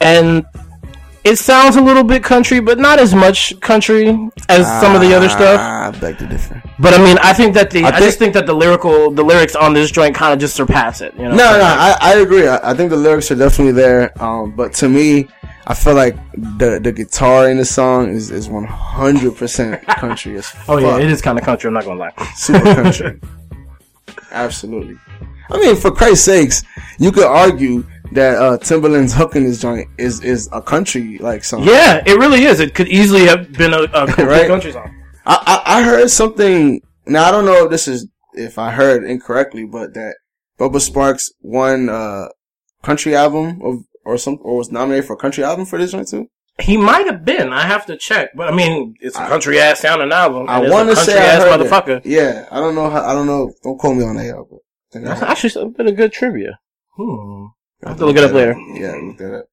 [0.01, 0.45] And
[1.25, 4.09] it sounds a little bit country, but not as much country
[4.49, 5.61] as some of the other stuff.
[5.61, 6.63] I beg to differ.
[6.79, 9.23] But I mean, I think that the I, think- just think that the lyrical the
[9.25, 11.15] lyrics on this joint kind of just surpass it.
[11.15, 11.31] You know?
[11.31, 12.47] No, no, I, I agree.
[12.47, 14.13] I, I think the lyrics are definitely there.
[14.23, 15.29] Um, but to me,
[15.67, 20.37] I feel like the the guitar in the song is is one hundred percent country
[20.37, 20.69] as fuck.
[20.69, 21.69] Oh yeah, it is kind of country.
[21.69, 22.13] I'm not gonna lie.
[22.37, 23.21] super country.
[24.31, 24.97] Absolutely.
[25.51, 26.63] I mean, for Christ's sakes,
[26.99, 31.45] you could argue that uh, Timbaland's hook in this joint is is a country like
[31.45, 31.63] song.
[31.65, 32.61] Yeah, it really is.
[32.61, 34.47] It could easily have been a, a Right.
[34.47, 34.95] country song.
[35.27, 36.81] I, I I heard something.
[37.07, 40.17] Now I don't know if this is if I heard incorrectly, but that
[40.59, 42.29] Bubba Sparks won uh
[42.83, 46.09] country album of or some or was nominated for a country album for this joint
[46.09, 46.29] too.
[46.61, 47.53] He might have been.
[47.53, 50.49] I have to check, but I mean, it's a country ass sounding album.
[50.49, 52.03] I want to say I ass heard motherfucker.
[52.03, 52.07] That.
[52.07, 52.91] Yeah, I don't know.
[52.91, 53.53] How, I don't know.
[53.63, 56.59] Don't call me on that, but I think I That's heard- actually a good trivia.
[56.97, 57.45] Hmm.
[57.85, 58.57] I have to look it up later.
[58.75, 59.47] Yeah, look that up.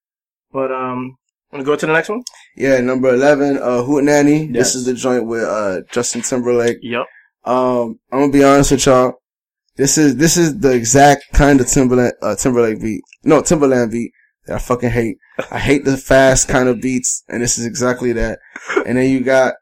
[0.51, 1.17] But um,
[1.51, 2.23] want to go to the next one?
[2.55, 4.53] Yeah, number eleven, uh, Hootenanny.
[4.53, 4.73] Yes.
[4.73, 6.77] This is the joint with uh Justin Timberlake.
[6.81, 7.05] Yep.
[7.45, 9.13] Um, I'm gonna be honest with y'all.
[9.75, 13.01] This is this is the exact kind of Timbaland uh, Timberlake beat.
[13.23, 14.11] No, Timbaland beat
[14.47, 15.17] that I fucking hate.
[15.51, 18.39] I hate the fast kind of beats, and this is exactly that.
[18.85, 19.55] And then you got,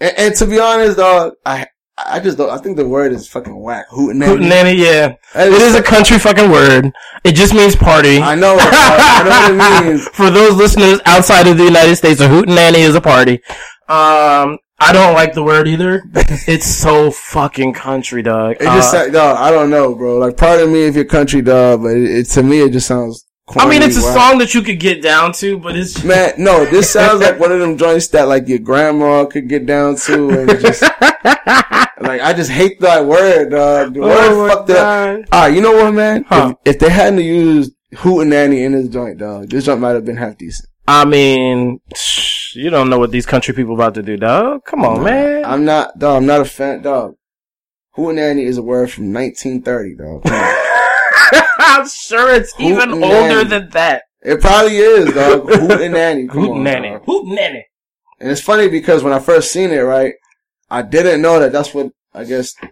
[0.00, 1.66] and, and to be honest, dog, I
[2.06, 2.50] I just don't.
[2.50, 3.88] I think the word is fucking whack.
[3.90, 4.26] Hootenanny.
[4.38, 5.14] Hootenanny, yeah.
[5.34, 6.92] It is a country fucking word.
[7.24, 8.18] It just means party.
[8.18, 8.56] I know.
[8.60, 10.08] I know what it means.
[10.08, 13.42] For those listeners outside of the United States, a hootenanny is a party.
[13.88, 16.02] Um, I don't like the word either.
[16.14, 18.52] it's so fucking country, dog.
[18.60, 19.36] It just, Uh, dog.
[19.38, 20.18] I don't know, bro.
[20.18, 23.24] Like, pardon me if you're country, dog, but it, it to me it just sounds.
[23.56, 26.64] I mean, it's a song that you could get down to, but it's Man, no,
[26.66, 30.30] this sounds like one of them joints that like your grandma could get down to
[30.30, 30.82] and just
[32.00, 33.94] like I just hate that word, dog.
[33.94, 35.32] The oh word Oh fucked up.
[35.32, 36.24] Alright, you know what, man?
[36.28, 36.54] Huh.
[36.64, 40.04] If, if they hadn't used hootin' Hootenanny in this joint, dog, this joint might have
[40.04, 40.68] been half decent.
[40.86, 41.80] I mean,
[42.54, 44.64] you don't know what these country people about to do, dog.
[44.64, 45.44] Come on, man.
[45.44, 46.18] I'm not, dog.
[46.18, 47.16] I'm not a fan, dog.
[47.96, 50.22] Hootenanny is a word from 1930, dog.
[51.68, 53.22] I'm sure it's even Hootenanny.
[53.22, 54.02] older than that.
[54.22, 55.48] it probably is, dog.
[55.48, 56.28] Hootenanny.
[56.32, 56.92] Come on, Hootenanny.
[56.94, 57.04] dog.
[57.06, 57.62] Hootenanny.
[58.20, 60.14] And it's funny because when I first seen it, right,
[60.70, 62.66] I didn't know that that's what I guess How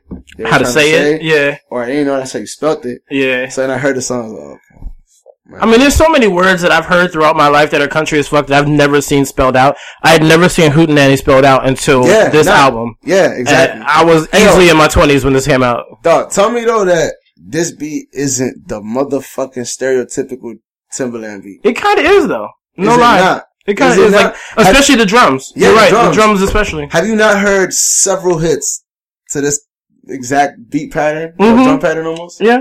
[0.58, 1.22] to trying say it?
[1.22, 3.02] Yeah, or I didn't know that's how you spelt it.
[3.10, 3.48] yeah.
[3.48, 4.24] So then I heard the song.
[4.24, 5.62] I like, oh, okay.
[5.62, 8.18] I mean, there's so many words that I've heard throughout my life that are country
[8.18, 9.76] as fuck that I've never seen spelled out.
[10.02, 12.54] I had never seen Hootenanny spelled out until Yeah, this nah.
[12.54, 12.96] album.
[13.04, 13.78] Yeah, exactly.
[13.80, 14.48] And I was Hey, yo.
[14.50, 15.84] easily in my 20s when this came out.
[16.02, 20.54] Dog, tell me though that this beat isn't the motherfucking stereotypical
[20.96, 21.60] Timbaland beat.
[21.64, 22.48] It kind of is, though.
[22.76, 23.18] No Is it lie.
[23.20, 23.44] not?
[23.66, 25.52] It kind Is of it is, like, especially the drums.
[25.56, 26.08] Yeah, You're right, drums.
[26.16, 26.88] the drums especially.
[26.92, 28.84] Have you not heard several hits
[29.30, 29.60] to this
[30.08, 31.60] exact beat pattern, Mhm.
[31.60, 32.40] or drum pattern almost?
[32.40, 32.60] Yeah.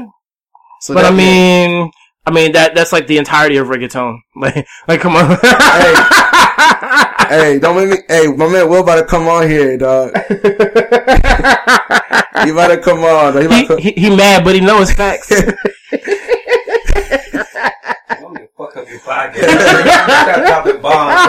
[0.81, 1.91] So But I mean,
[2.27, 4.19] I mean that that's like the entirety of reggaeton.
[4.35, 5.37] Like, like come on.
[7.29, 7.97] hey, don't make me.
[8.09, 10.11] Hey, my man Will about to come on here, dog.
[12.43, 13.41] He about to come on.
[13.41, 13.77] He, he, come.
[13.77, 15.29] he, he mad, but he knows facts.
[18.57, 20.45] Fuck up your podcast.
[20.45, 21.21] Stop bombs.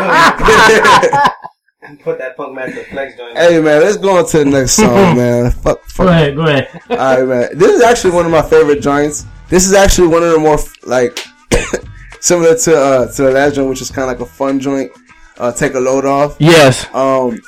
[2.02, 3.38] Put that Funkmaster Flex joint.
[3.38, 5.52] hey man, let's go on to the next song, man.
[5.52, 6.68] Fuck, go ahead, go ahead.
[6.90, 7.59] All right, man.
[7.59, 9.24] This is actually one of my favorite joints.
[9.48, 11.18] This is actually one of the more like
[12.20, 14.90] similar to uh to the last joint, which is kind of like a fun joint.
[15.38, 16.37] Uh, take a load off.
[16.38, 16.87] Yes.
[16.94, 17.38] Um,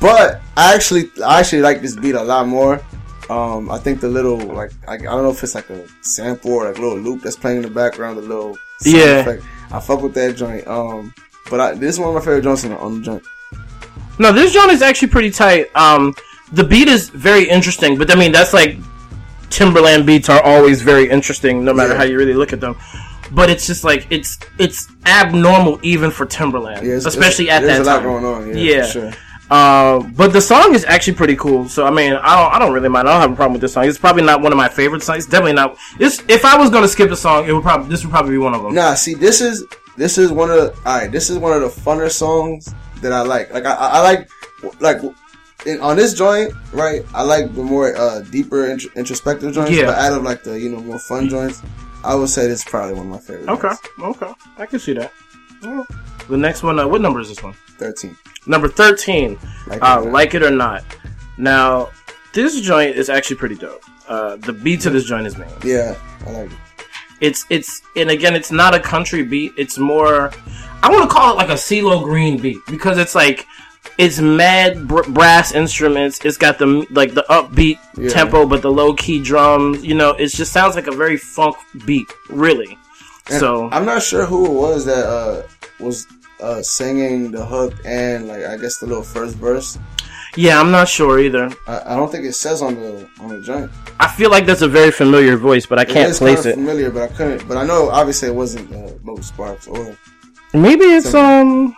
[0.00, 2.80] but I actually I actually like this beat a lot more.
[3.30, 6.52] Um, I think the little like I, I don't know if it's like a sample
[6.52, 9.20] or like a little loop that's playing in the background, the little sound Yeah.
[9.20, 9.42] effect.
[9.70, 10.66] I fuck with that joint.
[10.66, 11.14] Um,
[11.50, 13.22] but I, this is one of my favorite joints on the, on the joint.
[14.18, 15.74] No, this joint is actually pretty tight.
[15.74, 16.14] Um,
[16.52, 18.76] the beat is very interesting, but I mean that's like
[19.58, 21.98] Timbaland beats are always very interesting, no matter Yeah.
[21.98, 22.74] how you really look at them.
[23.30, 27.66] But it's just like it's it's abnormal even for Timbaland, Yeah, it's- especially it's- at
[27.66, 28.22] there's that a lot time.
[28.22, 28.56] going on.
[28.58, 28.86] Yeah, Yeah.
[28.86, 29.10] sure.
[29.50, 31.68] Uh, but the song is actually pretty cool.
[31.68, 33.08] So I mean, I don't I don't really mind.
[33.08, 33.84] I don't have a problem with this song.
[33.84, 35.26] It's probably not one of my favorite songs.
[35.26, 35.76] Definitely not.
[35.98, 38.38] This if I was gonna skip a song, it would probably this would probably be
[38.38, 38.74] one of them.
[38.74, 39.64] Nah, see, this is
[39.96, 41.12] this is one of the all right.
[41.12, 43.52] This is one of the funner songs that I like.
[43.52, 44.28] Like I I like
[44.80, 45.00] like
[45.66, 47.04] in, on this joint, right?
[47.14, 49.72] I like the more uh deeper intro, introspective joints.
[49.72, 49.86] Yeah.
[49.86, 51.62] But out of like the you know more fun joints,
[52.02, 53.48] I would say this is probably one of my favorite.
[53.48, 55.12] Okay, okay, I can see that.
[55.62, 55.84] Yeah.
[56.28, 57.54] The next one, uh, what number is this one?
[57.78, 58.16] thirteen.
[58.46, 59.38] Number thirteen.
[59.66, 60.12] Like uh, it or not.
[60.12, 60.84] like it or not.
[61.36, 61.90] Now,
[62.32, 63.82] this joint is actually pretty dope.
[64.08, 65.50] Uh, the beat to this joint is man.
[65.64, 65.96] Yeah,
[66.26, 66.58] I like it.
[67.20, 69.52] It's it's and again, it's not a country beat.
[69.56, 70.30] It's more.
[70.82, 73.46] I want to call it like a CeeLo Green beat because it's like
[73.98, 76.20] it's mad br- brass instruments.
[76.24, 78.10] It's got the like the upbeat Yeah.
[78.10, 79.84] tempo, but the low key drums.
[79.84, 82.78] You know, it just sounds like a very funk beat, really.
[83.30, 85.42] And so I'm not sure who it was that uh
[85.80, 86.06] was
[86.40, 89.78] uh, singing the hook and like I guess the little first verse.
[90.36, 91.48] Yeah, I'm not sure either.
[91.68, 93.70] I, I don't think it says on the on the joint.
[94.00, 96.54] I feel like that's a very familiar voice, but I can't is place kinda it.
[96.56, 97.46] Familiar, but I couldn't.
[97.48, 99.96] But I know obviously it wasn't uh, Bubba Sparks or
[100.52, 101.76] Maybe it's So- um.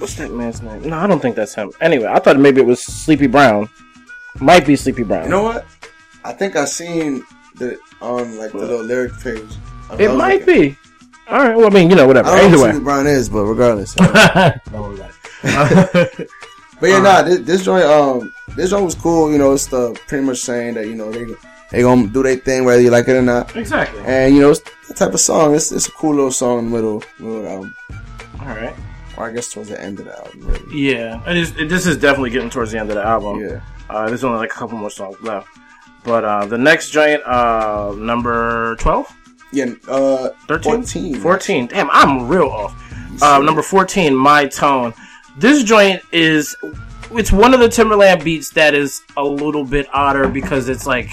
[0.00, 0.88] What's that man's name?
[0.88, 1.72] No, I don't think that's him.
[1.80, 3.68] Anyway, I thought maybe it was Sleepy Brown.
[4.40, 5.24] Might be Sleepy Brown.
[5.24, 5.66] you know what?
[6.24, 7.22] I think I seen
[7.56, 9.42] the on like the little lyric page.
[9.98, 10.70] It might looking.
[10.70, 10.78] be.
[11.28, 11.54] All right.
[11.56, 12.30] Well, I mean, you know, whatever.
[12.30, 12.80] I don't know who.
[12.80, 13.94] Brown is, but regardless.
[13.94, 16.30] Don't worry about it.
[16.80, 19.30] But yeah, nah, this, this joint, um, this joint was cool.
[19.30, 21.26] You know, it's the pretty much saying that you know they
[21.70, 23.54] they gonna do their thing whether you like it or not.
[23.54, 24.02] exactly.
[24.06, 25.54] And you know, it's the type of song.
[25.54, 27.70] It's it's a cool little song in the middle, middle
[28.40, 28.74] All right.
[29.22, 30.46] I guess towards the end of the album.
[30.46, 30.80] Really.
[30.80, 31.56] Yeah, is.
[31.56, 33.40] It, this is definitely getting towards the end of the album.
[33.40, 33.60] Yeah.
[33.88, 35.48] Uh, there's only like a couple more songs left.
[36.04, 39.16] But uh, the next joint, uh, number 12?
[39.52, 39.74] Yeah.
[39.88, 40.82] Uh, 13?
[40.82, 41.14] 14.
[41.16, 41.66] 14.
[41.66, 43.22] Damn, I'm real off.
[43.22, 44.94] Uh, number 14, My Tone.
[45.36, 46.56] This joint is.
[47.12, 51.10] It's one of the Timbaland beats that is a little bit odder because it's like.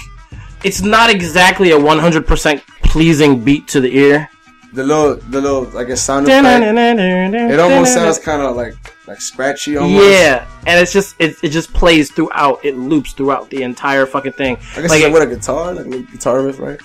[0.64, 4.28] It's not exactly a 100% pleasing beat to the ear.
[4.74, 6.62] The little, the little, I guess sound effect.
[6.62, 8.74] It almost sounds kind of like
[9.06, 9.76] like scratchy.
[9.76, 10.04] Almost.
[10.06, 12.64] Yeah, and it's just it, it just plays throughout.
[12.64, 14.56] It loops throughout the entire fucking thing.
[14.76, 16.78] I guess Like, it's like with a guitar, like a guitar riff, right?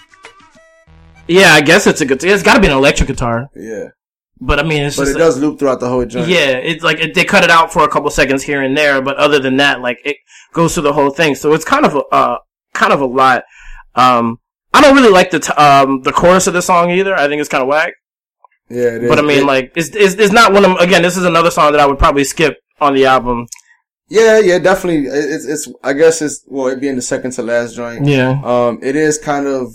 [1.27, 2.23] yeah, I guess it's a good.
[2.23, 3.89] It's got to be an electric guitar, Yeah.
[4.39, 6.27] but I mean, it's But just it does loop throughout the whole joint.
[6.27, 6.51] yeah.
[6.51, 9.17] It's like it, they cut it out for a couple seconds here and there, but
[9.17, 10.17] other than that, like it
[10.53, 11.35] goes through the whole thing.
[11.35, 12.37] So it's kind of a uh,
[12.73, 13.43] kind of a lot.
[13.95, 14.39] Um,
[14.73, 17.13] I don't really like the t- um the chorus of the song either.
[17.15, 17.93] I think it's kind of whack.
[18.69, 18.95] Yeah.
[18.95, 19.09] It is.
[19.09, 21.01] But I mean, It- like it's, it's it's not one of again.
[21.01, 23.47] This is another song that I would probably skip on the album.
[24.09, 25.05] yeah, yeah, definitely.
[25.09, 28.05] It's, it's, I guess it's, well, it being the second to last joint.
[28.05, 28.41] Yeah.
[28.43, 29.67] Um, it is kind of,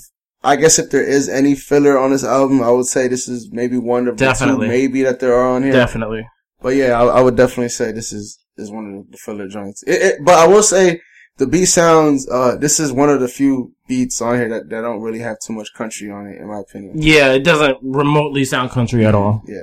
[0.45, 3.49] I guess if there is any filler on this album, I would say this is
[3.51, 5.73] maybe one of the two maybe that there are on here.
[5.73, 6.27] Definitely.
[6.61, 9.83] But yeah, I, I would definitely say this is, is one of the filler joints.
[9.85, 11.01] It, it, but I will say
[11.39, 14.81] the beat sounds, uh, this is one of the few beats on here that, that
[14.83, 17.01] don't really have too much country on it, in my opinion.
[17.01, 19.43] Yeah, it doesn't remotely sound country at all.
[19.47, 19.63] Yeah.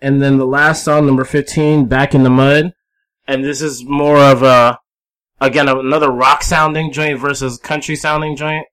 [0.00, 2.72] And then the last song, number 15, Back in the Mud.
[3.28, 4.78] And this is more of a,
[5.40, 8.66] again, another rock sounding joint versus country sounding joint.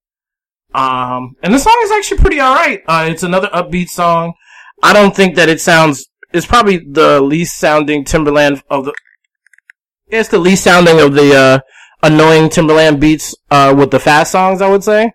[0.73, 2.81] Um, and the song is actually pretty alright.
[2.87, 4.33] Uh, it's another upbeat song.
[4.81, 8.93] I don't think that it sounds, it's probably the least sounding Timbaland of the,
[10.07, 11.59] it's the least sounding of the, uh,
[12.01, 15.13] annoying Timbaland beats, uh, with the fast songs, I would say.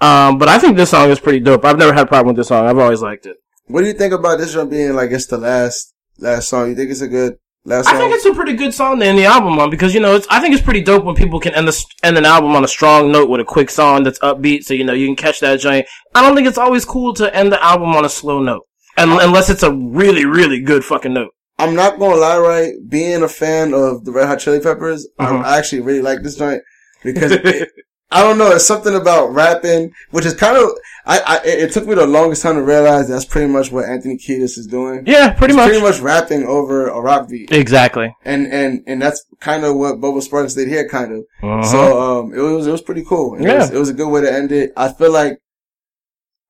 [0.00, 1.64] Um, but I think this song is pretty dope.
[1.64, 2.66] I've never had a problem with this song.
[2.66, 3.36] I've always liked it.
[3.66, 6.68] What do you think about this one being like it's the last, last song?
[6.68, 7.96] You think it's a good last song?
[7.96, 10.14] I think it's a pretty good song to end the album on because you know
[10.14, 10.26] it's.
[10.30, 12.68] I think it's pretty dope when people can end the end an album on a
[12.68, 15.60] strong note with a quick song that's upbeat, so you know you can catch that
[15.60, 15.86] joint.
[16.14, 18.66] I don't think it's always cool to end the album on a slow note,
[18.98, 21.32] Un unless it's a really really good fucking note.
[21.58, 22.72] I'm not gonna lie, right?
[22.88, 25.44] Being a fan of the Red Hot Chili Peppers, Mhm.
[25.44, 26.62] I, actually really like this joint
[27.02, 27.70] because it,
[28.10, 28.50] I don't know.
[28.52, 30.70] It's something about rapping, which is kind of.
[31.08, 34.16] I, I it took me the longest time to realize that's pretty much what Anthony
[34.18, 35.04] Kiedis is doing.
[35.06, 35.68] yeah, pretty He's much.
[35.68, 38.14] pretty much rapping over a rock beat, Exactly.
[38.24, 41.18] and and and that's kind of what Bubba Sparks did here, kind of.
[41.42, 41.62] Uh-huh.
[41.62, 43.34] So um, it was it was pretty cool.
[43.36, 43.58] It Yeah.
[43.60, 44.72] was, it was a good way to end it.
[44.76, 45.38] I feel like.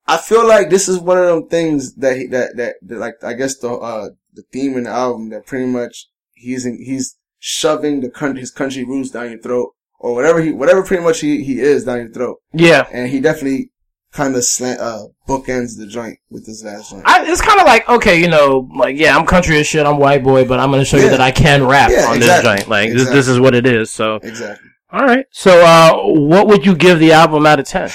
[0.09, 3.15] I feel like this is one of them things that he, that, that, that like,
[3.23, 7.17] I guess the, uh, the theme in the album that pretty much he's in, he's
[7.39, 11.19] shoving the country, his country roots down your throat or whatever he, whatever pretty much
[11.19, 12.37] he, he is down your throat.
[12.53, 12.87] yeah.
[12.93, 13.71] And he definitely
[14.13, 17.03] kind of slant, uh, bookends the joint with this last joint.
[17.05, 19.97] I, it's kind of like okay, you know, like yeah, I'm country as shit, I'm
[19.97, 22.51] white boy, but I'm gonna show you that I can rap Yeah, on exactly.
[22.51, 22.69] this joint.
[22.69, 23.15] Like this, Exactly.
[23.17, 23.91] this is what it is.
[23.91, 24.69] So exactly.
[24.91, 25.25] all right.
[25.31, 25.93] So uh,
[26.29, 27.89] what would you give the album out of ten?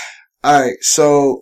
[0.45, 0.77] All right.
[0.83, 1.41] So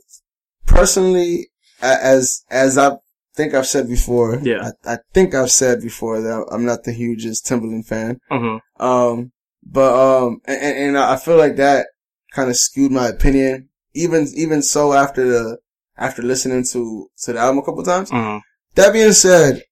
[0.66, 1.48] personally,
[1.82, 2.92] as, as I
[3.34, 4.70] think I've said before, Yeah.
[4.84, 8.20] I, I think I've said before that I'm not the hugest Timbaland fan.
[8.30, 8.82] Mm-hmm.
[8.84, 9.32] Um,
[9.64, 11.86] but, um, and, and I feel like that
[12.32, 13.68] kind of skewed my opinion.
[13.94, 15.58] Even, even so after the,
[15.96, 18.10] after listening to, to the album a couple times.
[18.10, 18.38] Mm-hmm.
[18.74, 19.62] That being said,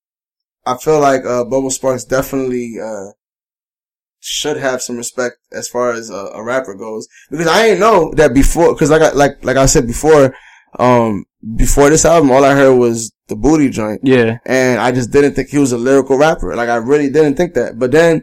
[0.67, 3.13] I feel like, uh, Bubba Sparks definitely, uh,
[4.21, 7.07] should have some respect as far as a, a rapper goes.
[7.31, 10.35] Because I didn't know that before, cause like I, like, like I said before,
[10.79, 11.25] um,
[11.57, 14.01] before this album, all I heard was the booty joint.
[14.03, 14.39] Yeah.
[14.47, 16.55] And I just didn't think he was a lyrical rapper.
[16.57, 17.79] Like I really didn't think that.
[17.79, 18.23] But then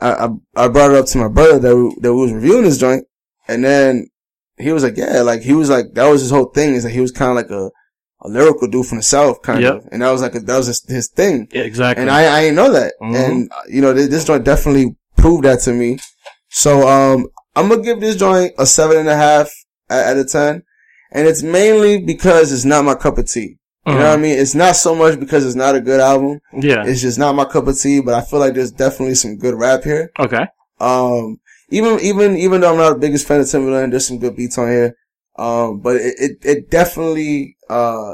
[0.00, 0.28] I, I,
[0.64, 3.04] I brought it up to my brother that we, that we was reviewing this joint.
[3.48, 4.06] And then
[4.58, 6.90] he was like, yeah, like he was like, that was his whole thing is that
[6.90, 7.70] he was kind of like a,
[8.22, 9.74] a lyrical dude from the South kind Yep.
[9.74, 9.88] of.
[9.90, 11.48] And that was like, a, that was his, his thing.
[11.52, 12.02] Yeah, exactly.
[12.02, 12.94] And I, I didn't know that.
[13.00, 13.14] Mhm.
[13.28, 15.98] And, uh, you know, this, this joint definitely proved that to me.
[16.50, 19.50] So, um, I'm gonna give this joint a seven and a half
[19.88, 20.62] out of ten.
[21.12, 23.56] And it's mainly because it's not my cup of tea.
[23.86, 24.38] You know what I mean?
[24.38, 26.40] It's not so much because it's not a good album.
[26.52, 26.84] Yeah.
[26.86, 29.54] It's just not my cup of tea, but I feel like there's definitely some good
[29.54, 30.10] rap here.
[30.18, 30.46] Okay.
[30.80, 31.40] Um,
[31.70, 34.58] even, even, even though I'm not the biggest fan of Timbaland, there's some good beats
[34.58, 34.96] on here.
[35.38, 38.12] Um, but it, it, it definitely, uh,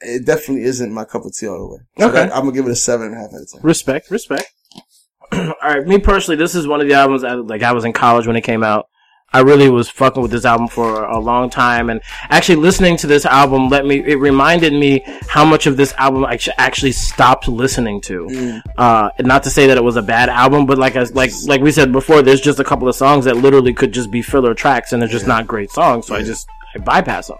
[0.00, 1.80] it definitely isn't my cup of tea all the way.
[1.98, 2.14] So Okay.
[2.26, 3.60] that- I'm gonna give it a seven and a half out of ten.
[3.62, 4.52] Respect, respect.
[5.32, 7.92] All right, me personally, this is one of the albums I, like I was in
[7.92, 8.86] college when it came out.
[9.30, 13.06] I really was fucking with this album for a long time, and actually listening to
[13.06, 13.98] this album let me.
[13.98, 18.62] It reminded me how much of this album I actually stopped listening to.
[18.78, 21.30] Uh, and not to say that it was a bad album, but like as like
[21.46, 24.22] like we said before, there's just a couple of songs that literally could just be
[24.22, 26.06] filler tracks, and they're just not great songs.
[26.06, 27.36] So I just I bypass them.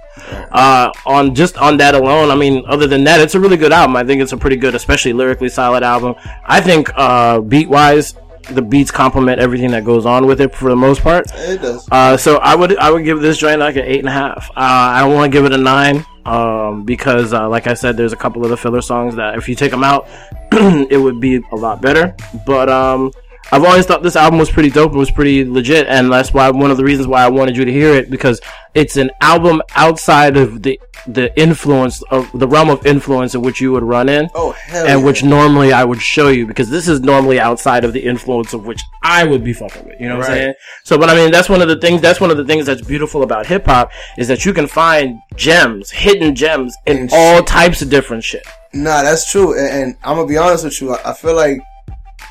[0.53, 3.73] Uh, on just on that alone, I mean, other than that, it's a really good
[3.73, 3.97] album.
[3.97, 6.17] I think it's a pretty good, especially lyrically solid album.
[6.45, 8.15] I think uh, beat wise,
[8.49, 11.27] the beats complement everything that goes on with it for the most part.
[11.35, 11.89] It does.
[11.91, 14.51] Uh, so I would I would give this joint like an eight and a half.
[14.51, 17.97] Uh, I don't want to give it a nine um, because, uh, like I said,
[17.97, 20.09] there's a couple of the filler songs that if you take them out,
[20.53, 22.15] it would be a lot better.
[22.47, 23.13] But um,
[23.51, 26.51] I've always thought this album was pretty dope and was pretty legit, and that's why
[26.51, 28.41] one of the reasons why I wanted you to hear it because
[28.75, 33.61] it's an album outside of the the influence of the realm of influence in which
[33.61, 35.07] you would run in oh hell and yeah.
[35.07, 38.67] which normally I would show you because this is normally outside of the influence of
[38.67, 40.01] which I would be fucking with.
[40.01, 40.55] You know what I'm saying?
[40.85, 42.03] So, but I mean, that's one of the things.
[42.03, 45.19] That's one of the things that's beautiful about hip hop is that you can find
[45.37, 48.47] gems, hidden gems in And all types of different shit.
[48.75, 49.59] Nah, that's true.
[49.59, 50.95] And, and I'm gonna be honest with you.
[50.95, 51.61] I, I feel like,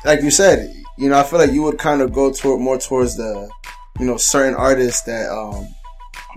[0.04, 2.78] like you said, you know, I feel like you would kind of go toward more
[2.78, 3.48] towards the,
[4.00, 5.66] you know, certain artists that um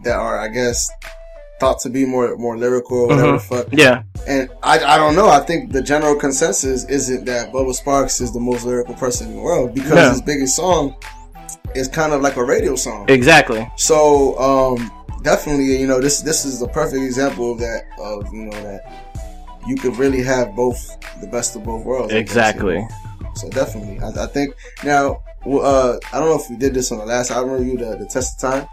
[0.04, 0.90] that are, I guess,
[1.60, 3.68] thought to be more more lyrical or whatever the fuck.
[3.72, 5.30] Yeah, And I, I don't know.
[5.30, 9.36] I think the general consensus isn't that Bubba Sparks is the most lyrical person in
[9.36, 10.10] the world because No.
[10.10, 10.96] his biggest song
[11.76, 13.06] is kind of like a radio song.
[13.10, 13.70] exactly.
[13.78, 14.92] So um,
[15.24, 17.84] definitely, you know, this this is the perfect example of that.
[18.00, 18.82] Of you know that
[19.68, 20.80] you could really have both
[21.22, 22.12] the best of both worlds.
[22.12, 22.76] Guess, Exactly.
[22.76, 22.88] you know.
[23.36, 25.24] So definitely, I, I think now.
[25.44, 28.06] Uh, I don't know if we did this on the last album review, the, the
[28.06, 28.68] test of time.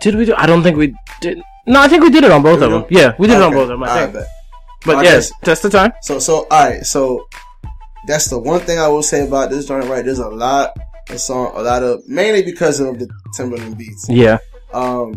[0.00, 0.34] Did we do?
[0.36, 1.40] I don't think we did.
[1.68, 2.84] No, I think we did it on both Did of them.
[2.90, 3.82] Yeah, we did it on both of them.
[3.84, 4.14] I Alright, think.
[4.14, 4.26] bet.
[4.84, 5.04] But Okay.
[5.04, 5.92] yes, test the time.
[6.02, 6.84] So so all right.
[6.84, 7.28] So
[8.08, 9.84] that's the one thing I will say about this joint.
[9.84, 10.72] Right, there's a lot
[11.10, 14.08] of song, a lot of mainly because of the Timbaland beats.
[14.08, 14.38] Yeah,
[14.74, 15.14] Um,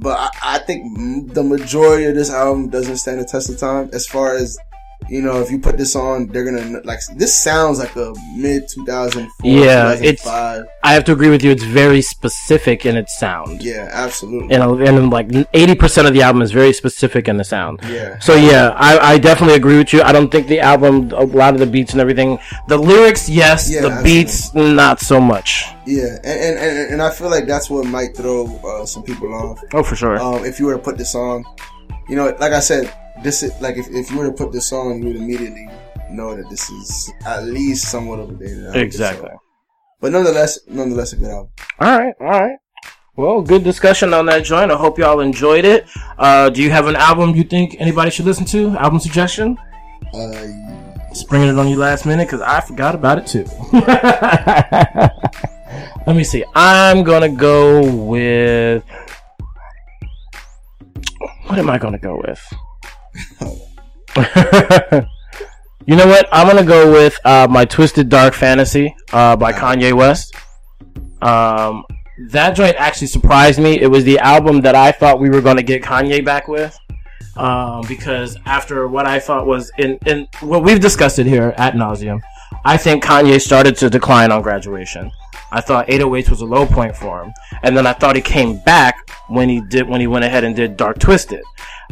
[0.00, 3.88] but I, I think the majority of this album doesn't stand the test of time.
[3.94, 4.58] As far as
[5.08, 7.00] you know, if you put this on, they're gonna like.
[7.16, 11.50] This sounds like a mid 2004, Yeah, it's- I have to agree with you.
[11.50, 14.54] It's very specific in its sound, yeah, absolutely.
[14.54, 17.80] and and like eighty percent of the album is very specific in the sound.
[17.88, 20.02] Yeah, So yeah, I, I definitely agree with you.
[20.02, 22.38] I don't think the album, a lot of the beats and everything,
[22.68, 24.22] the lyrics, yes, Yeah, the absolutely.
[24.24, 25.66] beats, not so much.
[25.86, 29.32] yeah, and, and and and I feel like that's what might throw uh, some people
[29.34, 29.60] off.
[29.72, 30.18] Oh, for sure.
[30.20, 31.44] Um, if you were to put this on,
[32.08, 34.72] you know, like I said, this is like if, if you were to put this
[34.72, 35.68] on, you would immediately
[36.10, 38.74] know that this is at least somewhat of a album.
[38.74, 39.30] exactly.
[40.00, 41.50] But nonetheless, nonetheless, a good album.
[41.78, 42.58] All right, all right.
[43.14, 44.70] Well, good discussion on that joint.
[44.72, 45.86] I hope y'all enjoyed it.
[46.18, 48.70] Uh, do you have an album you think anybody should listen to?
[48.78, 49.58] Album suggestion?
[50.14, 50.46] Uh,
[51.12, 53.44] Springing it on you last minute because I forgot about it too.
[56.06, 56.42] Let me see.
[56.54, 58.82] I'm gonna go with.
[61.46, 62.42] What am I gonna go with?
[65.86, 66.28] you know what?
[66.32, 70.34] I'm gonna go with uh, my Twisted Dark Fantasy uh, by Kanye West.
[71.20, 71.84] Um,
[72.30, 73.80] that joint actually surprised me.
[73.80, 76.78] It was the album that I thought we were gonna get Kanye back with
[77.36, 81.74] um, because after what I thought was in in what we've discussed it here at
[81.74, 82.20] nauseum,
[82.64, 85.10] I think Kanye started to decline on graduation.
[85.50, 88.58] I thought 808 was a low point for him, and then I thought he came
[88.60, 88.96] back
[89.28, 91.42] when he did when he went ahead and did Dark Twisted.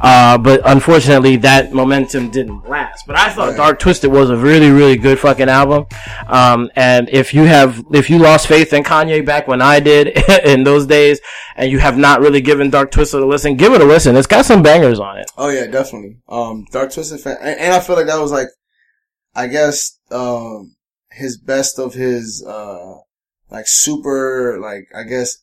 [0.00, 3.06] Uh, but unfortunately, that momentum didn't last.
[3.06, 5.86] But I thought Dark Twisted was a really, really good fucking album.
[6.26, 10.08] Um, and if you have, if you lost faith in Kanye back when I did
[10.44, 11.20] in those days,
[11.56, 14.16] and you have not really given Dark Twisted a listen, give it a listen.
[14.16, 15.30] It's got some bangers on it.
[15.36, 16.16] oh yeah, definitely.
[16.28, 18.48] Um, Dark Twisted fan, and, and I feel like that was like,
[19.34, 20.76] I guess, um,
[21.10, 22.94] his best of his, uh,
[23.50, 25.36] like super, like I guess,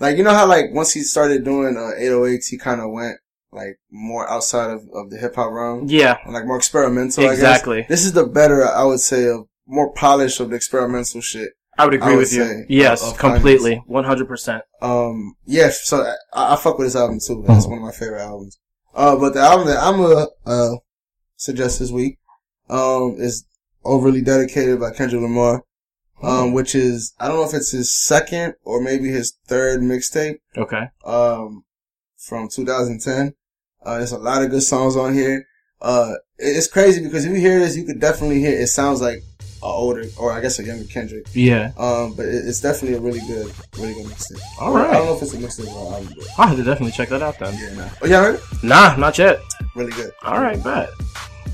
[0.00, 3.18] like you know how like once he started doing uh 808s, he kind of went
[3.52, 5.84] like more outside of, of the hip hop realm.
[5.88, 7.28] Yeah, and like more experimental.
[7.28, 7.78] Exactly.
[7.78, 7.88] I guess.
[7.88, 11.50] This is the better, I would say, of more polished of the experimental shit.
[11.78, 12.64] I would agree would with you.
[12.68, 14.62] Yes, of- of completely, one hundred percent.
[14.80, 16.02] Um, yeah, so
[16.34, 17.44] I, I fuck with this album too.
[17.46, 18.58] That's one of my favorite albums.
[18.94, 20.76] Uh, but the album that I'm gonna uh
[21.36, 22.18] suggest this week,
[22.68, 23.46] um, is
[23.84, 25.64] overly dedicated by Kendrick Lamar.
[26.22, 30.36] Um, which is I don't know if it's his second or maybe his third mixtape.
[30.56, 30.84] Okay.
[31.04, 31.64] Um,
[32.16, 33.34] from 2010.
[33.84, 35.46] Uh, there's a lot of good songs on here.
[35.80, 39.22] Uh, it's crazy because if you hear this, you could definitely hear it sounds like
[39.62, 41.26] a older, or I guess a younger Kendrick.
[41.34, 41.72] Yeah.
[41.78, 44.40] Um, but it's definitely a really good, really good mixtape.
[44.60, 44.92] All I right.
[44.92, 47.22] don't know if it's a mixtape or album, but I'll have to definitely check that
[47.22, 47.56] out then.
[47.58, 47.88] yeah, nah.
[48.02, 48.40] Oh, yeah, heard?
[48.62, 49.40] Nah, not yet.
[49.74, 50.10] Really good.
[50.24, 50.90] All right, bet.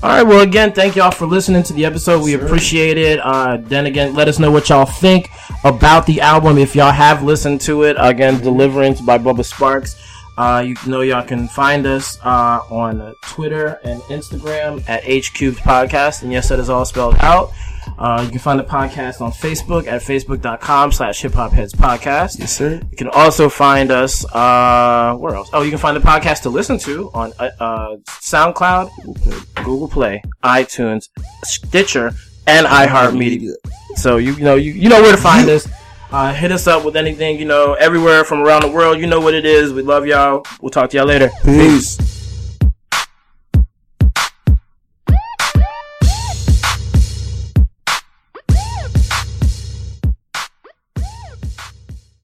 [0.01, 2.23] All right, well, again, thank y'all for listening to the episode.
[2.23, 2.45] We Sure.
[2.45, 3.19] appreciate it.
[3.19, 5.29] Uh, then again, let us know what y'all think
[5.65, 6.57] about the album.
[6.57, 9.95] If y'all have listened to it, again, Deliverance by Bubba Sparks.
[10.39, 15.57] Uh, you know y'all can find us uh, on Twitter and Instagram at H Cubed
[15.57, 16.23] Podcast.
[16.23, 17.51] And yes, that is all spelled out.
[17.97, 22.39] Uh, you can find the podcast on Facebook at facebook.com slash hip hop heads podcast.
[22.39, 22.81] Yes, sir.
[22.89, 25.49] You can also find us, uh, where else?
[25.51, 30.23] Oh, you can find the podcast to listen to on, uh, uh SoundCloud, Google Play,
[30.41, 31.09] iTunes,
[31.43, 32.13] Stitcher,
[32.47, 33.55] and iHeartMedia.
[33.95, 35.67] So you, you know, you, you know where to find us.
[36.11, 38.99] Uh, hit us up with anything, you know, everywhere from around the world.
[38.99, 39.73] You know what it is.
[39.73, 40.43] We love y'all.
[40.59, 41.29] We'll talk to y'all later.
[41.43, 42.18] Peace.